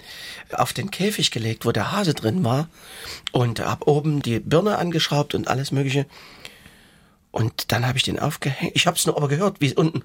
auf 0.52 0.74
den 0.74 0.92
Käfig 0.92 1.32
gelegt, 1.32 1.66
wo 1.66 1.72
der 1.72 1.92
Hase 1.92 2.14
drin 2.14 2.44
war. 2.44 2.70
Und 3.32 3.60
habe 3.60 3.88
oben 3.88 4.22
die 4.22 4.40
Birne 4.40 4.78
angeschraubt 4.78 5.36
und 5.36 5.48
alles 5.48 5.72
Mögliche. 5.72 6.06
Und 7.32 7.72
dann 7.72 7.88
habe 7.88 7.98
ich 7.98 8.04
den 8.04 8.20
aufgehängt. 8.20 8.74
Ich 8.76 8.88
habe 8.88 8.98
es 8.98 9.06
nur 9.06 9.16
aber 9.16 9.30
gehört, 9.30 9.62
wie 9.62 9.68
es 9.68 9.74
unten 9.74 10.04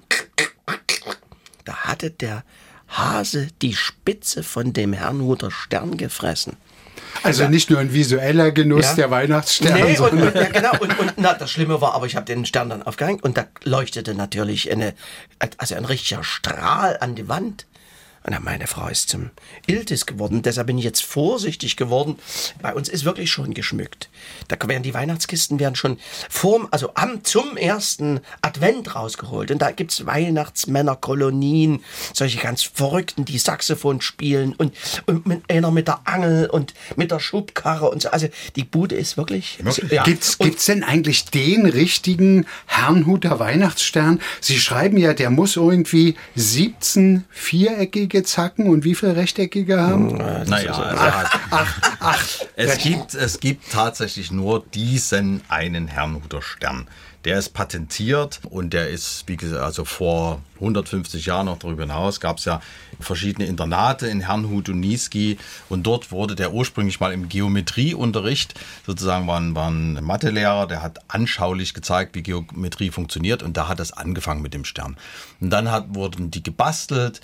da 1.67 1.75
hatte 1.75 2.11
der 2.11 2.43
Hase 2.87 3.47
die 3.61 3.75
Spitze 3.75 4.43
von 4.43 4.71
dem 4.73 4.93
Herrnhuter 4.93 5.51
Stern 5.51 5.97
gefressen. 5.97 6.55
Also 7.23 7.47
nicht 7.47 7.69
nur 7.69 7.79
ein 7.79 7.93
visueller 7.93 8.51
Genuss 8.51 8.85
Ja. 8.85 8.95
der 8.95 9.11
Weihnachtssterne, 9.11 9.83
Nee, 9.85 9.97
und, 9.97 10.13
und, 10.21 10.35
ja, 10.35 10.43
genau, 10.49 10.71
und, 10.79 10.97
und 10.99 11.13
na, 11.17 11.33
das 11.33 11.51
Schlimme 11.51 11.81
war, 11.81 11.93
aber 11.93 12.05
ich 12.05 12.15
habe 12.15 12.25
den 12.25 12.45
Stern 12.45 12.69
dann 12.69 12.83
aufgehängt 12.83 13.23
und 13.23 13.37
da 13.37 13.45
leuchtete 13.63 14.13
natürlich 14.13 14.71
eine, 14.71 14.93
also 15.57 15.75
ein 15.75 15.85
richtiger 15.85 16.23
Strahl 16.23 16.97
an 17.01 17.15
die 17.15 17.27
Wand. 17.27 17.65
Dann 18.27 18.43
meine 18.43 18.67
Frau 18.67 18.87
ist 18.89 19.09
zum 19.09 19.29
Iltis 19.67 20.05
geworden. 20.05 20.41
Deshalb 20.41 20.67
bin 20.67 20.77
ich 20.77 20.83
jetzt 20.83 21.03
vorsichtig 21.03 21.77
geworden. 21.77 22.17
Bei 22.61 22.73
uns 22.73 22.89
ist 22.89 23.05
wirklich 23.05 23.31
schon 23.31 23.53
geschmückt. 23.53 24.09
Da 24.49 24.57
werden 24.67 24.83
die 24.83 24.93
Weihnachtskisten 24.93 25.61
werden 25.61 25.75
schon 25.75 25.97
vorm, 26.29 26.67
also 26.71 26.91
am, 26.95 27.23
zum 27.23 27.55
ersten 27.55 28.19
Advent 28.41 28.95
rausgeholt. 28.95 29.49
Und 29.49 29.61
da 29.61 29.71
gibt's 29.71 30.05
Weihnachtsmännerkolonien, 30.05 31.83
solche 32.13 32.39
ganz 32.39 32.63
Verrückten, 32.63 33.23
die 33.23 33.37
Saxophon 33.37 34.01
spielen 34.01 34.53
und, 34.57 34.73
und 35.05 35.25
mit 35.25 35.49
einer 35.49 35.71
mit 35.71 35.87
der 35.87 36.01
Angel 36.03 36.49
und 36.49 36.73
mit 36.97 37.11
der 37.11 37.21
Schubkarre 37.21 37.89
und 37.89 38.01
so. 38.01 38.09
Also 38.09 38.27
die 38.57 38.65
Bude 38.65 38.95
ist 38.95 39.15
wirklich. 39.15 39.59
Wirklich? 39.63 39.89
Ja. 39.89 40.03
Gibt's, 40.03 40.37
gibt's 40.37 40.65
denn 40.65 40.83
eigentlich 40.83 41.25
den 41.25 41.65
richtigen 41.65 42.45
Herrnhuter 42.65 43.39
Weihnachtsstern? 43.39 44.19
Sie 44.41 44.59
schreiben 44.59 44.97
ja, 44.97 45.13
der 45.13 45.29
muss 45.29 45.55
irgendwie 45.55 46.15
17 46.35 47.23
viereckige 47.29 48.16
Zacken 48.23 48.69
und 48.69 48.83
wie 48.83 48.95
viel 48.95 49.09
rechteckige 49.09 49.79
haben? 49.79 50.17
Naja, 50.47 51.25
es, 52.55 52.77
gibt, 52.77 53.13
es 53.13 53.39
gibt 53.39 53.71
tatsächlich 53.71 54.31
nur 54.31 54.65
diesen 54.73 55.41
einen 55.49 55.87
Herrnhuter 55.87 56.41
Stern. 56.41 56.87
Der 57.25 57.39
ist 57.39 57.49
patentiert 57.49 58.39
und 58.49 58.71
der 58.71 58.89
ist, 58.89 59.23
wie 59.27 59.35
gesagt, 59.35 59.61
also 59.61 59.83
vor 59.83 60.41
150 60.55 61.25
Jahren 61.25 61.47
noch 61.47 61.59
darüber 61.59 61.81
hinaus 61.81 62.21
gab 62.21 62.37
es 62.37 62.45
ja 62.45 62.61
verschiedene 63.01 63.47
Internate 63.47 64.07
in 64.07 64.21
Herrnhut 64.21 64.69
und 64.69 64.79
Niesky 64.79 65.37
und 65.67 65.83
dort 65.83 66.11
wurde 66.11 66.35
der 66.35 66.53
ursprünglich 66.53 67.01
mal 67.01 67.11
im 67.11 67.27
Geometrieunterricht, 67.27 68.53
sozusagen 68.85 69.27
war 69.27 69.41
ein, 69.41 69.55
war 69.55 69.69
ein 69.69 70.03
Mathelehrer, 70.03 70.67
der 70.67 70.81
hat 70.81 70.99
anschaulich 71.09 71.73
gezeigt, 71.73 72.15
wie 72.15 72.23
Geometrie 72.23 72.91
funktioniert 72.91 73.43
und 73.43 73.57
da 73.57 73.67
hat 73.67 73.79
es 73.79 73.91
angefangen 73.91 74.41
mit 74.41 74.53
dem 74.53 74.63
Stern. 74.63 74.95
Und 75.41 75.49
dann 75.49 75.69
hat, 75.69 75.95
wurden 75.95 76.31
die 76.31 76.43
gebastelt 76.43 77.19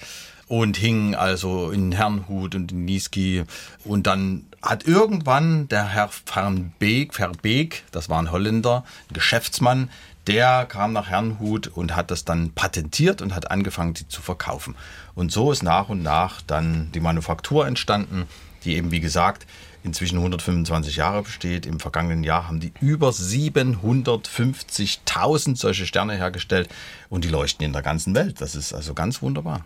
und 0.47 0.77
hingen 0.77 1.15
also 1.15 1.71
in 1.71 1.91
Herrnhut 1.91 2.55
und 2.55 2.71
in 2.71 2.85
Niesky. 2.85 3.43
Und 3.83 4.07
dann 4.07 4.45
hat 4.61 4.85
irgendwann 4.85 5.67
der 5.67 5.89
Herr 5.89 6.09
Verbeek, 6.09 7.13
Verbeek, 7.13 7.83
das 7.91 8.09
war 8.09 8.21
ein 8.21 8.31
Holländer, 8.31 8.83
ein 9.09 9.13
Geschäftsmann, 9.13 9.89
der 10.27 10.65
kam 10.65 10.93
nach 10.93 11.09
Herrnhut 11.09 11.67
und 11.67 11.95
hat 11.95 12.09
das 12.09 12.23
dann 12.23 12.51
patentiert 12.51 13.21
und 13.21 13.35
hat 13.35 13.51
angefangen, 13.51 13.93
die 13.93 14.07
zu 14.07 14.21
verkaufen. 14.21 14.75
Und 15.15 15.31
so 15.31 15.51
ist 15.51 15.63
nach 15.63 15.89
und 15.89 16.01
nach 16.01 16.41
dann 16.41 16.91
die 16.93 17.01
Manufaktur 17.01 17.67
entstanden, 17.67 18.25
die 18.63 18.75
eben, 18.75 18.91
wie 18.91 19.01
gesagt, 19.01 19.45
inzwischen 19.83 20.17
125 20.17 20.95
Jahre 20.95 21.23
besteht. 21.23 21.65
Im 21.65 21.79
vergangenen 21.79 22.23
Jahr 22.23 22.47
haben 22.47 22.59
die 22.59 22.71
über 22.81 23.09
750.000 23.09 25.57
solche 25.57 25.85
Sterne 25.85 26.15
hergestellt 26.15 26.69
und 27.09 27.23
die 27.23 27.29
leuchten 27.29 27.65
in 27.65 27.73
der 27.73 27.81
ganzen 27.81 28.15
Welt. 28.15 28.35
Das 28.39 28.55
ist 28.55 28.73
also 28.73 28.93
ganz 28.93 29.21
wunderbar. 29.21 29.65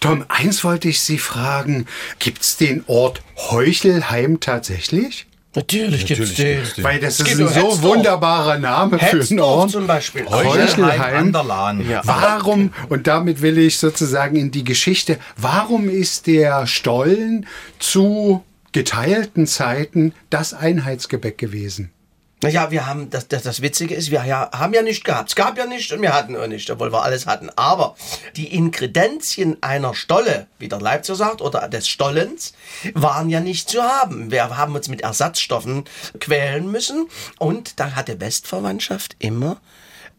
Tom, 0.00 0.24
eins 0.28 0.64
wollte 0.64 0.88
ich 0.88 1.00
Sie 1.00 1.18
fragen. 1.18 1.86
Gibt's 2.18 2.56
den 2.56 2.84
Ort 2.86 3.22
Heuchelheim 3.50 4.40
tatsächlich? 4.40 5.26
Natürlich 5.54 6.06
gibt's 6.06 6.30
Natürlich 6.30 6.36
den. 6.36 6.56
gibt's 6.58 6.74
den. 6.74 6.84
Weil 6.84 7.00
das 7.00 7.14
Es 7.14 7.20
ist 7.20 7.26
gibt 7.26 7.40
ein 7.40 7.48
so 7.48 7.54
Hetzdorf. 7.54 7.82
wunderbarer 7.82 8.58
Name 8.58 8.98
für 9.00 9.20
einen 9.20 9.40
Ort. 9.40 9.70
zum 9.72 9.86
Beispiel. 9.86 10.24
Heuchelheim. 10.26 11.32
Lahn. 11.32 11.88
Ja. 11.88 12.02
Warum, 12.04 12.72
und 12.88 13.06
damit 13.08 13.42
will 13.42 13.58
ich 13.58 13.78
sozusagen 13.78 14.36
in 14.36 14.52
die 14.52 14.62
Geschichte, 14.62 15.18
warum 15.36 15.88
ist 15.88 16.28
der 16.28 16.68
Stollen 16.68 17.46
zu 17.80 18.44
geteilten 18.72 19.46
Zeiten 19.46 20.14
das 20.30 20.54
Einheitsgebäck 20.54 21.38
gewesen? 21.38 21.90
Naja, 22.42 22.70
wir 22.70 22.86
haben, 22.86 23.10
das, 23.10 23.28
das, 23.28 23.42
das 23.42 23.60
Witzige 23.60 23.94
ist, 23.94 24.10
wir 24.10 24.24
ja, 24.24 24.50
haben 24.52 24.72
ja 24.72 24.80
nicht 24.80 25.04
gehabt. 25.04 25.28
Es 25.28 25.36
gab 25.36 25.58
ja 25.58 25.66
nicht 25.66 25.92
und 25.92 26.00
wir 26.00 26.14
hatten 26.14 26.36
auch 26.36 26.46
nicht, 26.46 26.70
obwohl 26.70 26.90
wir 26.90 27.02
alles 27.02 27.26
hatten. 27.26 27.50
Aber 27.50 27.96
die 28.34 28.54
Inkredenzien 28.54 29.58
einer 29.62 29.94
Stolle, 29.94 30.46
wie 30.58 30.68
der 30.68 30.80
Leipziger 30.80 31.16
sagt, 31.16 31.42
oder 31.42 31.68
des 31.68 31.86
Stollens, 31.86 32.54
waren 32.94 33.28
ja 33.28 33.40
nicht 33.40 33.68
zu 33.68 33.82
haben. 33.82 34.30
Wir 34.30 34.56
haben 34.56 34.74
uns 34.74 34.88
mit 34.88 35.02
Ersatzstoffen 35.02 35.84
quälen 36.18 36.70
müssen. 36.70 37.08
Und 37.38 37.78
da 37.78 37.94
hatte 37.94 38.20
Westverwandtschaft 38.20 39.16
immer 39.18 39.60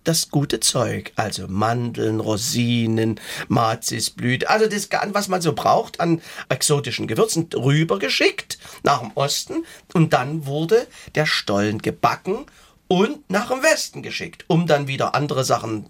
das 0.04 0.32
gute 0.32 0.60
Zeug, 0.60 1.12
also 1.16 1.48
Mandeln, 1.48 2.20
Rosinen, 2.20 3.20
Mazisblüte, 3.48 4.50
also 4.50 4.68
das, 4.68 4.90
was 5.14 5.28
man 5.28 5.42
so 5.42 5.54
braucht 5.54 6.00
an 6.00 6.22
exotischen 6.50 7.08
Gewürzen, 7.08 7.50
rübergeschickt 7.54 8.58
nach 8.84 9.00
dem 9.00 9.12
Osten 9.16 9.66
und 9.94 10.14
dann 10.14 10.46
wurde 10.46 10.88
der 11.16 11.26
Stollen 11.26 11.82
gebacken 11.82 12.46
und 12.88 13.30
nach 13.30 13.50
dem 13.50 13.64
Westen 13.64 14.02
geschickt, 14.02 14.44
um 14.48 14.68
dann 14.68 14.88
wieder 14.88 15.16
andere 15.16 15.44
Sachen, 15.44 15.86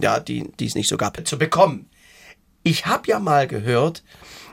ja, 0.00 0.20
die, 0.20 0.52
die 0.60 0.66
es 0.66 0.74
nicht 0.74 0.88
so 0.88 0.96
gab, 0.96 1.26
zu 1.26 1.38
bekommen. 1.38 1.88
Ich 2.62 2.86
habe 2.86 3.08
ja 3.08 3.18
mal 3.18 3.48
gehört, 3.48 4.02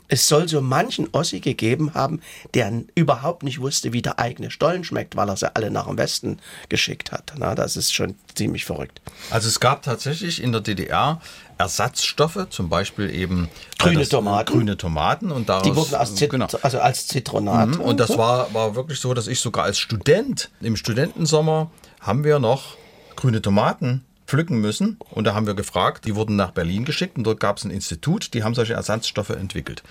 Es 0.07 0.27
soll 0.27 0.47
so 0.47 0.61
manchen 0.61 1.07
Ossi 1.11 1.39
gegeben 1.39 1.93
haben, 1.93 2.21
der 2.53 2.71
überhaupt 2.95 3.43
nicht 3.43 3.59
wusste, 3.59 3.93
wie 3.93 4.01
der 4.01 4.19
eigene 4.19 4.51
Stollen 4.51 4.83
schmeckt, 4.83 5.15
weil 5.15 5.29
er 5.29 5.37
sie 5.37 5.55
alle 5.55 5.71
nach 5.71 5.87
dem 5.87 5.97
Westen 5.97 6.39
geschickt 6.69 7.11
hat. 7.11 7.33
Na, 7.37 7.55
das 7.55 7.75
ist 7.77 7.93
schon 7.93 8.15
ziemlich 8.35 8.65
verrückt. 8.65 9.01
Also 9.31 9.47
es 9.47 9.59
gab 9.59 9.81
tatsächlich 9.83 10.41
in 10.41 10.51
der 10.51 10.61
DDR 10.61 11.21
Ersatzstoffe, 11.57 12.47
zum 12.49 12.69
Beispiel 12.69 13.09
eben 13.09 13.45
äh, 13.45 13.83
Grüne 13.83 14.07
Tomaten. 14.07 14.51
Grüne 14.53 14.77
Tomaten 14.77 15.31
und 15.31 15.47
daraus, 15.47 15.63
Die 15.63 15.75
wurden 15.75 15.95
als, 15.95 16.15
Zit 16.15 16.29
genau. 16.29 16.47
also 16.61 16.79
als 16.79 17.07
Zitronat. 17.07 17.69
Mhm, 17.69 17.79
Und 17.79 17.99
das 17.99 18.17
war, 18.17 18.53
war 18.53 18.75
wirklich 18.75 18.99
so, 18.99 19.13
dass 19.13 19.27
ich 19.27 19.39
sogar 19.39 19.63
als 19.63 19.79
Student 19.79 20.49
im 20.61 20.75
Studentensommer 20.75 21.71
haben 22.01 22.23
wir 22.23 22.39
noch 22.39 22.77
grüne 23.15 23.41
Tomaten 23.41 24.03
pflücken 24.27 24.59
müssen. 24.59 24.97
Und 25.11 25.25
da 25.25 25.33
haben 25.33 25.47
wir 25.47 25.53
gefragt, 25.53 26.05
die 26.05 26.15
wurden 26.15 26.35
nach 26.35 26.51
Berlin 26.51 26.85
geschickt 26.85 27.17
und 27.17 27.23
dort 27.23 27.39
gab 27.39 27.57
es 27.57 27.63
ein 27.63 27.71
Institut, 27.71 28.33
die 28.33 28.43
haben 28.43 28.55
solche 28.55 28.73
Ersatzstoffe 28.73 29.29
entwickelt. 29.29 29.83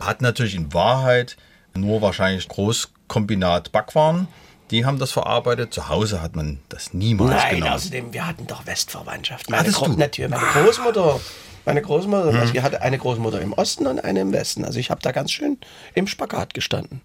Hat 0.00 0.20
natürlich 0.22 0.54
in 0.54 0.72
Wahrheit 0.74 1.36
nur 1.74 2.02
wahrscheinlich 2.02 2.48
Großkombinat 2.48 3.72
Backwaren. 3.72 4.28
Die 4.70 4.84
haben 4.84 4.98
das 4.98 5.12
verarbeitet. 5.12 5.72
Zu 5.72 5.88
Hause 5.88 6.20
hat 6.20 6.36
man 6.36 6.60
das 6.68 6.92
niemals 6.92 7.30
Nein, 7.42 7.54
genommen. 7.56 7.72
außerdem, 7.72 8.12
wir 8.12 8.26
hatten 8.26 8.46
doch 8.46 8.66
Westverwandtschaft. 8.66 9.48
Meine, 9.48 9.62
Hattest 9.62 9.80
du? 9.80 9.92
natürlich, 9.92 10.30
meine 10.30 10.44
Großmutter, 10.52 11.20
meine 11.68 11.82
Großmutter, 11.82 12.38
also 12.40 12.54
ich 12.54 12.62
hatte 12.62 12.80
eine 12.82 12.96
Großmutter 12.98 13.40
im 13.42 13.52
Osten 13.52 13.86
und 13.86 14.00
eine 14.02 14.20
im 14.20 14.32
Westen. 14.32 14.64
Also 14.64 14.78
ich 14.78 14.90
habe 14.90 15.02
da 15.02 15.12
ganz 15.12 15.30
schön 15.30 15.58
im 15.94 16.06
Spagat 16.06 16.54
gestanden. 16.54 17.02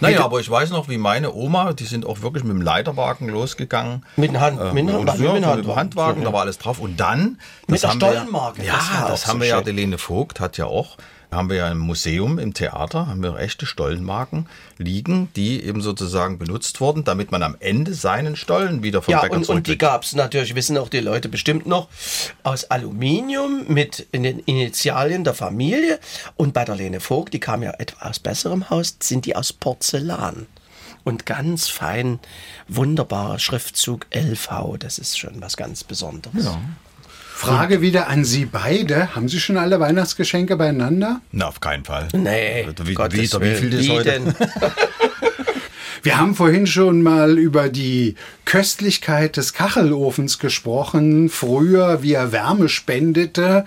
Naja, 0.00 0.24
aber 0.24 0.40
ich 0.40 0.50
weiß 0.50 0.70
noch, 0.70 0.88
wie 0.88 0.96
meine 0.98 1.32
Oma, 1.34 1.72
die 1.74 1.84
sind 1.84 2.06
auch 2.06 2.22
wirklich 2.22 2.42
mit 2.44 2.52
dem 2.52 2.62
Leiterwagen 2.62 3.28
losgegangen. 3.28 4.04
Mit 4.16 4.30
dem 4.30 4.40
Hand- 4.40 4.56
mit 4.56 4.66
ja, 4.66 4.72
mit 4.72 4.74
dem 4.74 4.94
mit 4.94 5.16
dem 5.18 5.44
Handwagen. 5.44 5.76
Handwagen, 5.76 6.24
da 6.24 6.32
war 6.32 6.40
alles 6.40 6.58
drauf. 6.58 6.80
Und 6.80 6.98
dann... 6.98 7.38
Mit 7.66 7.74
das 7.76 7.80
der 7.82 7.90
haben 7.90 8.00
wir- 8.00 8.08
Stollenmarke, 8.12 8.64
Ja, 8.64 8.72
das 8.74 8.88
das, 8.88 9.24
auch 9.24 9.28
haben 9.28 9.38
so 9.38 9.42
wir 9.42 9.48
ja, 9.48 9.56
schön. 9.56 9.64
die 9.66 9.72
Lene 9.72 9.98
Vogt 9.98 10.40
hat 10.40 10.56
ja 10.56 10.64
auch, 10.64 10.96
haben 11.30 11.48
wir 11.48 11.56
ja 11.56 11.70
im 11.70 11.78
Museum, 11.78 12.38
im 12.38 12.54
Theater, 12.54 13.06
haben 13.06 13.22
wir 13.22 13.38
echte 13.38 13.66
Stollenmarken 13.66 14.48
liegen, 14.78 15.28
die 15.36 15.62
eben 15.62 15.80
sozusagen 15.80 16.38
benutzt 16.38 16.80
wurden, 16.80 17.04
damit 17.04 17.30
man 17.30 17.42
am 17.42 17.56
Ende 17.60 17.94
seinen 17.94 18.36
Stollen 18.36 18.82
wieder 18.82 19.02
vom 19.02 19.12
Ja, 19.12 19.20
Bäcker 19.20 19.36
und, 19.36 19.48
und 19.48 19.66
die 19.66 19.78
gab 19.78 20.02
es 20.02 20.14
natürlich, 20.14 20.54
wissen 20.54 20.76
auch 20.78 20.88
die 20.88 21.00
Leute 21.00 21.28
bestimmt 21.28 21.66
noch, 21.66 21.88
aus 22.42 22.64
Aluminium 22.64 23.64
mit 23.68 24.06
in 24.12 24.22
den 24.22 24.40
Initialien 24.40 25.24
der 25.24 25.34
Familie. 25.34 26.00
Und 26.36 26.52
bei 26.52 26.64
der 26.64 26.76
Lene 26.76 27.00
Vogt, 27.00 27.32
die 27.32 27.40
kam 27.40 27.62
ja 27.62 27.72
etwa 27.78 28.08
aus 28.08 28.18
besserem 28.18 28.70
Haus, 28.70 28.96
sind 29.00 29.26
die 29.26 29.36
aus 29.36 29.52
Porzellan. 29.52 30.46
Und 31.02 31.24
ganz 31.24 31.68
fein, 31.68 32.18
wunderbarer 32.68 33.38
Schriftzug 33.38 34.06
LV. 34.14 34.76
Das 34.78 34.98
ist 34.98 35.18
schon 35.18 35.40
was 35.40 35.56
ganz 35.56 35.82
Besonderes. 35.82 36.44
Ja. 36.44 36.60
Frage 37.32 37.80
wieder 37.80 38.08
an 38.08 38.24
Sie 38.24 38.44
beide. 38.44 39.14
Haben 39.14 39.28
Sie 39.28 39.40
schon 39.40 39.56
alle 39.56 39.80
Weihnachtsgeschenke 39.80 40.56
beieinander? 40.56 41.20
Na, 41.32 41.48
auf 41.48 41.60
keinen 41.60 41.84
Fall. 41.84 42.08
Nee, 42.12 42.66
wie, 42.84 42.94
Gottes 42.94 43.18
wie, 43.18 43.40
wie 43.40 43.54
viel 43.54 43.78
Wie 43.78 43.90
heute? 43.90 44.10
denn? 44.10 44.34
Wir 46.02 46.18
haben 46.18 46.34
vorhin 46.34 46.66
schon 46.66 47.02
mal 47.02 47.38
über 47.38 47.68
die 47.68 48.14
Köstlichkeit 48.46 49.36
des 49.36 49.52
Kachelofens 49.52 50.38
gesprochen, 50.38 51.28
früher, 51.28 52.02
wie 52.02 52.14
er 52.14 52.32
Wärme 52.32 52.70
spendete. 52.70 53.66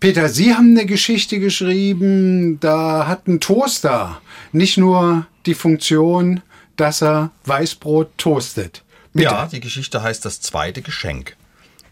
Peter, 0.00 0.30
Sie 0.30 0.54
haben 0.54 0.70
eine 0.70 0.86
Geschichte 0.86 1.38
geschrieben, 1.38 2.58
da 2.60 3.06
hat 3.06 3.28
ein 3.28 3.40
Toaster 3.40 4.20
nicht 4.52 4.78
nur 4.78 5.26
die 5.44 5.54
Funktion, 5.54 6.40
dass 6.76 7.02
er 7.02 7.30
Weißbrot 7.44 8.16
toastet. 8.16 8.82
Bitte. 9.12 9.24
Ja, 9.24 9.46
die 9.46 9.60
Geschichte 9.60 10.02
heißt 10.02 10.24
das 10.24 10.40
zweite 10.40 10.80
Geschenk. 10.80 11.36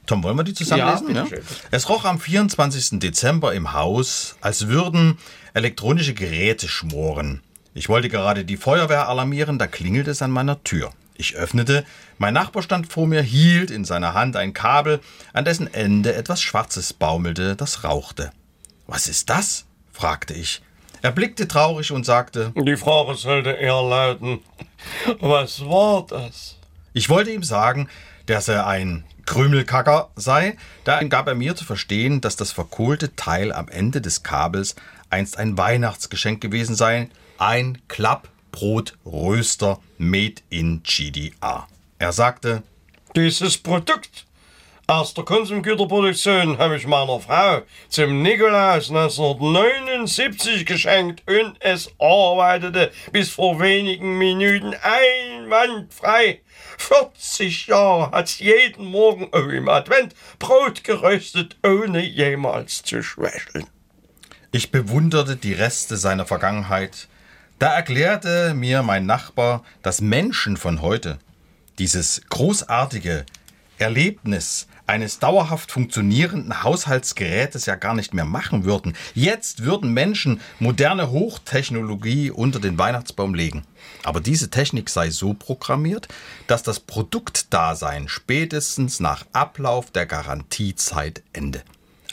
Tom, 0.08 0.22
wollen 0.22 0.38
wir 0.38 0.42
die 0.42 0.54
zusammenlesen? 0.54 1.14
Ja, 1.14 1.22
bitteschön. 1.24 1.44
Es 1.70 1.88
roch 1.90 2.06
am 2.06 2.18
24. 2.18 2.98
Dezember 2.98 3.52
im 3.52 3.74
Haus, 3.74 4.36
als 4.40 4.68
würden 4.68 5.18
elektronische 5.52 6.14
Geräte 6.14 6.66
schmoren. 6.66 7.42
Ich 7.74 7.90
wollte 7.90 8.08
gerade 8.08 8.46
die 8.46 8.56
Feuerwehr 8.56 9.06
alarmieren, 9.08 9.58
da 9.58 9.66
klingelte 9.66 10.10
es 10.10 10.22
an 10.22 10.30
meiner 10.30 10.64
Tür. 10.64 10.92
Ich 11.18 11.36
öffnete, 11.36 11.84
mein 12.16 12.32
Nachbar 12.32 12.62
stand 12.62 12.90
vor 12.90 13.06
mir, 13.06 13.20
hielt 13.20 13.70
in 13.70 13.84
seiner 13.84 14.14
Hand 14.14 14.34
ein 14.36 14.54
Kabel, 14.54 15.00
an 15.34 15.44
dessen 15.44 15.72
Ende 15.72 16.14
etwas 16.14 16.40
Schwarzes 16.40 16.94
baumelte, 16.94 17.54
das 17.54 17.84
rauchte. 17.84 18.30
Was 18.86 19.08
ist 19.08 19.28
das? 19.28 19.66
fragte 19.92 20.32
ich. 20.32 20.62
Er 21.02 21.12
blickte 21.12 21.46
traurig 21.46 21.92
und 21.92 22.06
sagte, 22.06 22.54
Die 22.56 22.76
Frage 22.76 23.14
sollte 23.14 23.50
eher 23.50 23.82
lauten, 23.82 24.40
was 25.20 25.60
war 25.60 26.06
das? 26.08 26.56
Ich 26.94 27.10
wollte 27.10 27.30
ihm 27.30 27.42
sagen, 27.42 27.90
dass 28.24 28.48
er 28.48 28.66
ein 28.66 29.04
Krümelkacker 29.28 30.08
sei, 30.16 30.56
da 30.84 31.02
gab 31.02 31.26
er 31.26 31.34
mir 31.34 31.54
zu 31.54 31.66
verstehen, 31.66 32.22
dass 32.22 32.36
das 32.36 32.50
verkohlte 32.50 33.14
Teil 33.14 33.52
am 33.52 33.68
Ende 33.68 34.00
des 34.00 34.22
Kabels 34.22 34.74
einst 35.10 35.36
ein 35.36 35.58
Weihnachtsgeschenk 35.58 36.40
gewesen 36.40 36.74
sei, 36.74 37.10
ein 37.36 37.76
Klappbrotröster 37.88 39.80
made 39.98 40.36
in 40.48 40.82
GDR. 40.82 41.68
Er 41.98 42.12
sagte, 42.12 42.62
Dieses 43.14 43.58
Produkt 43.58 44.24
aus 44.88 45.12
der 45.12 45.24
Konsumgüterproduktion 45.24 46.56
habe 46.56 46.78
ich 46.78 46.86
meiner 46.86 47.20
Frau 47.20 47.60
zum 47.90 48.22
Nikolaus 48.22 48.88
1979 48.88 50.64
geschenkt 50.64 51.22
und 51.28 51.56
es 51.60 51.90
arbeitete 51.98 52.90
bis 53.12 53.28
vor 53.28 53.60
wenigen 53.60 54.16
Minuten 54.16 54.74
einwandfrei. 54.80 56.40
40 56.78 57.66
Jahre 57.66 58.12
hat's 58.12 58.38
jeden 58.38 58.86
Morgen 58.86 59.28
im 59.50 59.68
Advent 59.68 60.14
Brot 60.38 60.82
geröstet, 60.84 61.58
ohne 61.62 62.02
jemals 62.02 62.82
zu 62.82 63.02
schwächeln. 63.02 63.66
Ich 64.52 64.70
bewunderte 64.70 65.36
die 65.36 65.52
Reste 65.52 65.98
seiner 65.98 66.24
Vergangenheit. 66.24 67.08
Da 67.58 67.74
erklärte 67.74 68.54
mir 68.54 68.82
mein 68.82 69.04
Nachbar, 69.04 69.64
dass 69.82 70.00
Menschen 70.00 70.56
von 70.56 70.80
heute 70.80 71.18
dieses 71.78 72.22
großartige 72.30 73.26
Erlebnis 73.76 74.66
eines 74.88 75.18
dauerhaft 75.18 75.70
funktionierenden 75.70 76.62
Haushaltsgerätes 76.62 77.66
ja 77.66 77.74
gar 77.74 77.94
nicht 77.94 78.14
mehr 78.14 78.24
machen 78.24 78.64
würden. 78.64 78.96
Jetzt 79.14 79.62
würden 79.62 79.92
Menschen 79.92 80.40
moderne 80.58 81.10
Hochtechnologie 81.10 82.30
unter 82.30 82.58
den 82.58 82.78
Weihnachtsbaum 82.78 83.34
legen. 83.34 83.64
Aber 84.02 84.20
diese 84.20 84.50
Technik 84.50 84.88
sei 84.88 85.10
so 85.10 85.34
programmiert, 85.34 86.08
dass 86.46 86.62
das 86.62 86.80
Produktdasein 86.80 88.08
spätestens 88.08 88.98
nach 88.98 89.26
Ablauf 89.32 89.90
der 89.90 90.06
Garantiezeit 90.06 91.22
ende. 91.32 91.62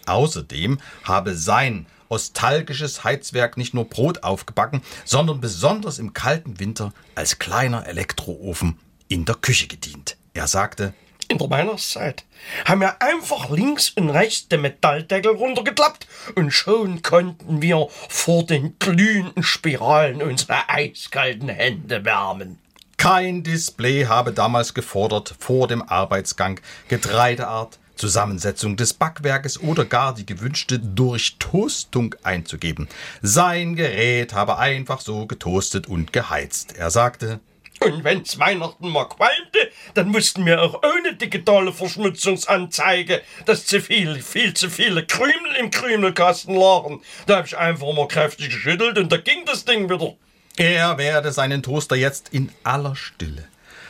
Außerdem 0.06 0.80
habe 1.04 1.36
sein 1.36 1.86
nostalgisches 2.10 3.04
Heizwerk 3.04 3.58
nicht 3.58 3.74
nur 3.74 3.86
Brot 3.86 4.24
aufgebacken, 4.24 4.82
sondern 5.06 5.42
besonders 5.42 5.98
im 5.98 6.14
kalten 6.14 6.60
Winter 6.60 6.94
als 7.16 7.40
kleiner 7.40 7.88
Elektroofen 7.88 8.78
in 9.08 9.26
der 9.26 9.36
Küche 9.36 9.68
gedient. 9.68 10.18
Er 10.34 10.48
sagte, 10.48 10.94
In 11.36 11.40
der 11.40 11.50
Weihnachtszeit 11.50 12.24
haben 12.64 12.80
wir 12.80 13.02
einfach 13.02 13.50
links 13.50 13.90
und 13.90 14.10
rechts 14.10 14.48
den 14.48 14.62
Metalldeckel 14.62 15.34
runtergeklappt 15.34 16.08
und 16.36 16.52
schon 16.52 17.02
konnten 17.02 17.62
wir 17.62 17.88
vor 18.08 18.46
den 18.46 18.80
glühenden 18.80 19.44
Spiralen 19.44 20.22
unsere 20.22 20.70
eiskalten 20.70 21.50
Hände 21.50 22.06
wärmen. 22.06 22.58
kein 22.96 23.44
Display 23.44 24.06
habe 24.06 24.32
damals 24.32 24.74
gefordert, 24.74 25.36
vor 25.38 25.68
dem 25.68 25.82
Arbeitsgang 25.82 26.62
Getreideart, 26.88 27.80
Zusammensetzung 27.98 28.78
des 28.78 28.94
Backwerkes 28.94 29.62
oder 29.62 29.84
gar 29.84 30.16
die 30.16 30.26
gewünschte 30.26 30.80
Durchtoastung 30.80 32.16
einzugeben. 32.24 32.88
Sein 33.22 33.76
Gerät 33.76 34.34
habe 34.34 34.58
einfach 34.58 35.02
so 35.02 35.26
getoastet 35.26 35.88
und 35.88 36.14
geheizt. 36.14 36.78
Er 36.78 36.92
sagte, 36.92 37.42
Und 37.86 38.04
wenn's 38.04 38.40
Weihnachten 38.40 38.90
mal 38.90 39.06
qualmte, 39.06 39.72
dann 39.94 40.14
wussten 40.14 40.46
wir 40.46 40.62
auch 40.62 40.82
ohne 40.84 41.16
digitale 41.16 41.72
Verschmutzungsanzeige, 41.72 43.22
dass 43.46 43.66
zu 43.66 43.82
viel, 43.82 44.22
viel 44.22 44.54
zu 44.54 44.70
viele 44.70 45.06
Krümel 45.06 45.56
im 45.60 45.72
Krümelkasten 45.72 46.56
lagen. 46.56 47.02
Da 47.28 47.38
hab 47.38 47.46
ich 47.46 47.58
einfach 47.58 47.94
mal 47.94 48.08
kräftig 48.08 48.50
geschüttelt 48.50 48.98
und 48.98 49.12
da 49.12 49.18
ging 49.18 49.46
das 49.46 49.66
Ding 49.66 49.90
wieder. 49.90 50.16
Er 50.58 50.98
werde 50.98 51.32
seinen 51.32 51.64
Toaster 51.64 51.96
jetzt 51.96 52.30
in 52.30 52.52
aller 52.64 52.96
Stille 52.96 53.48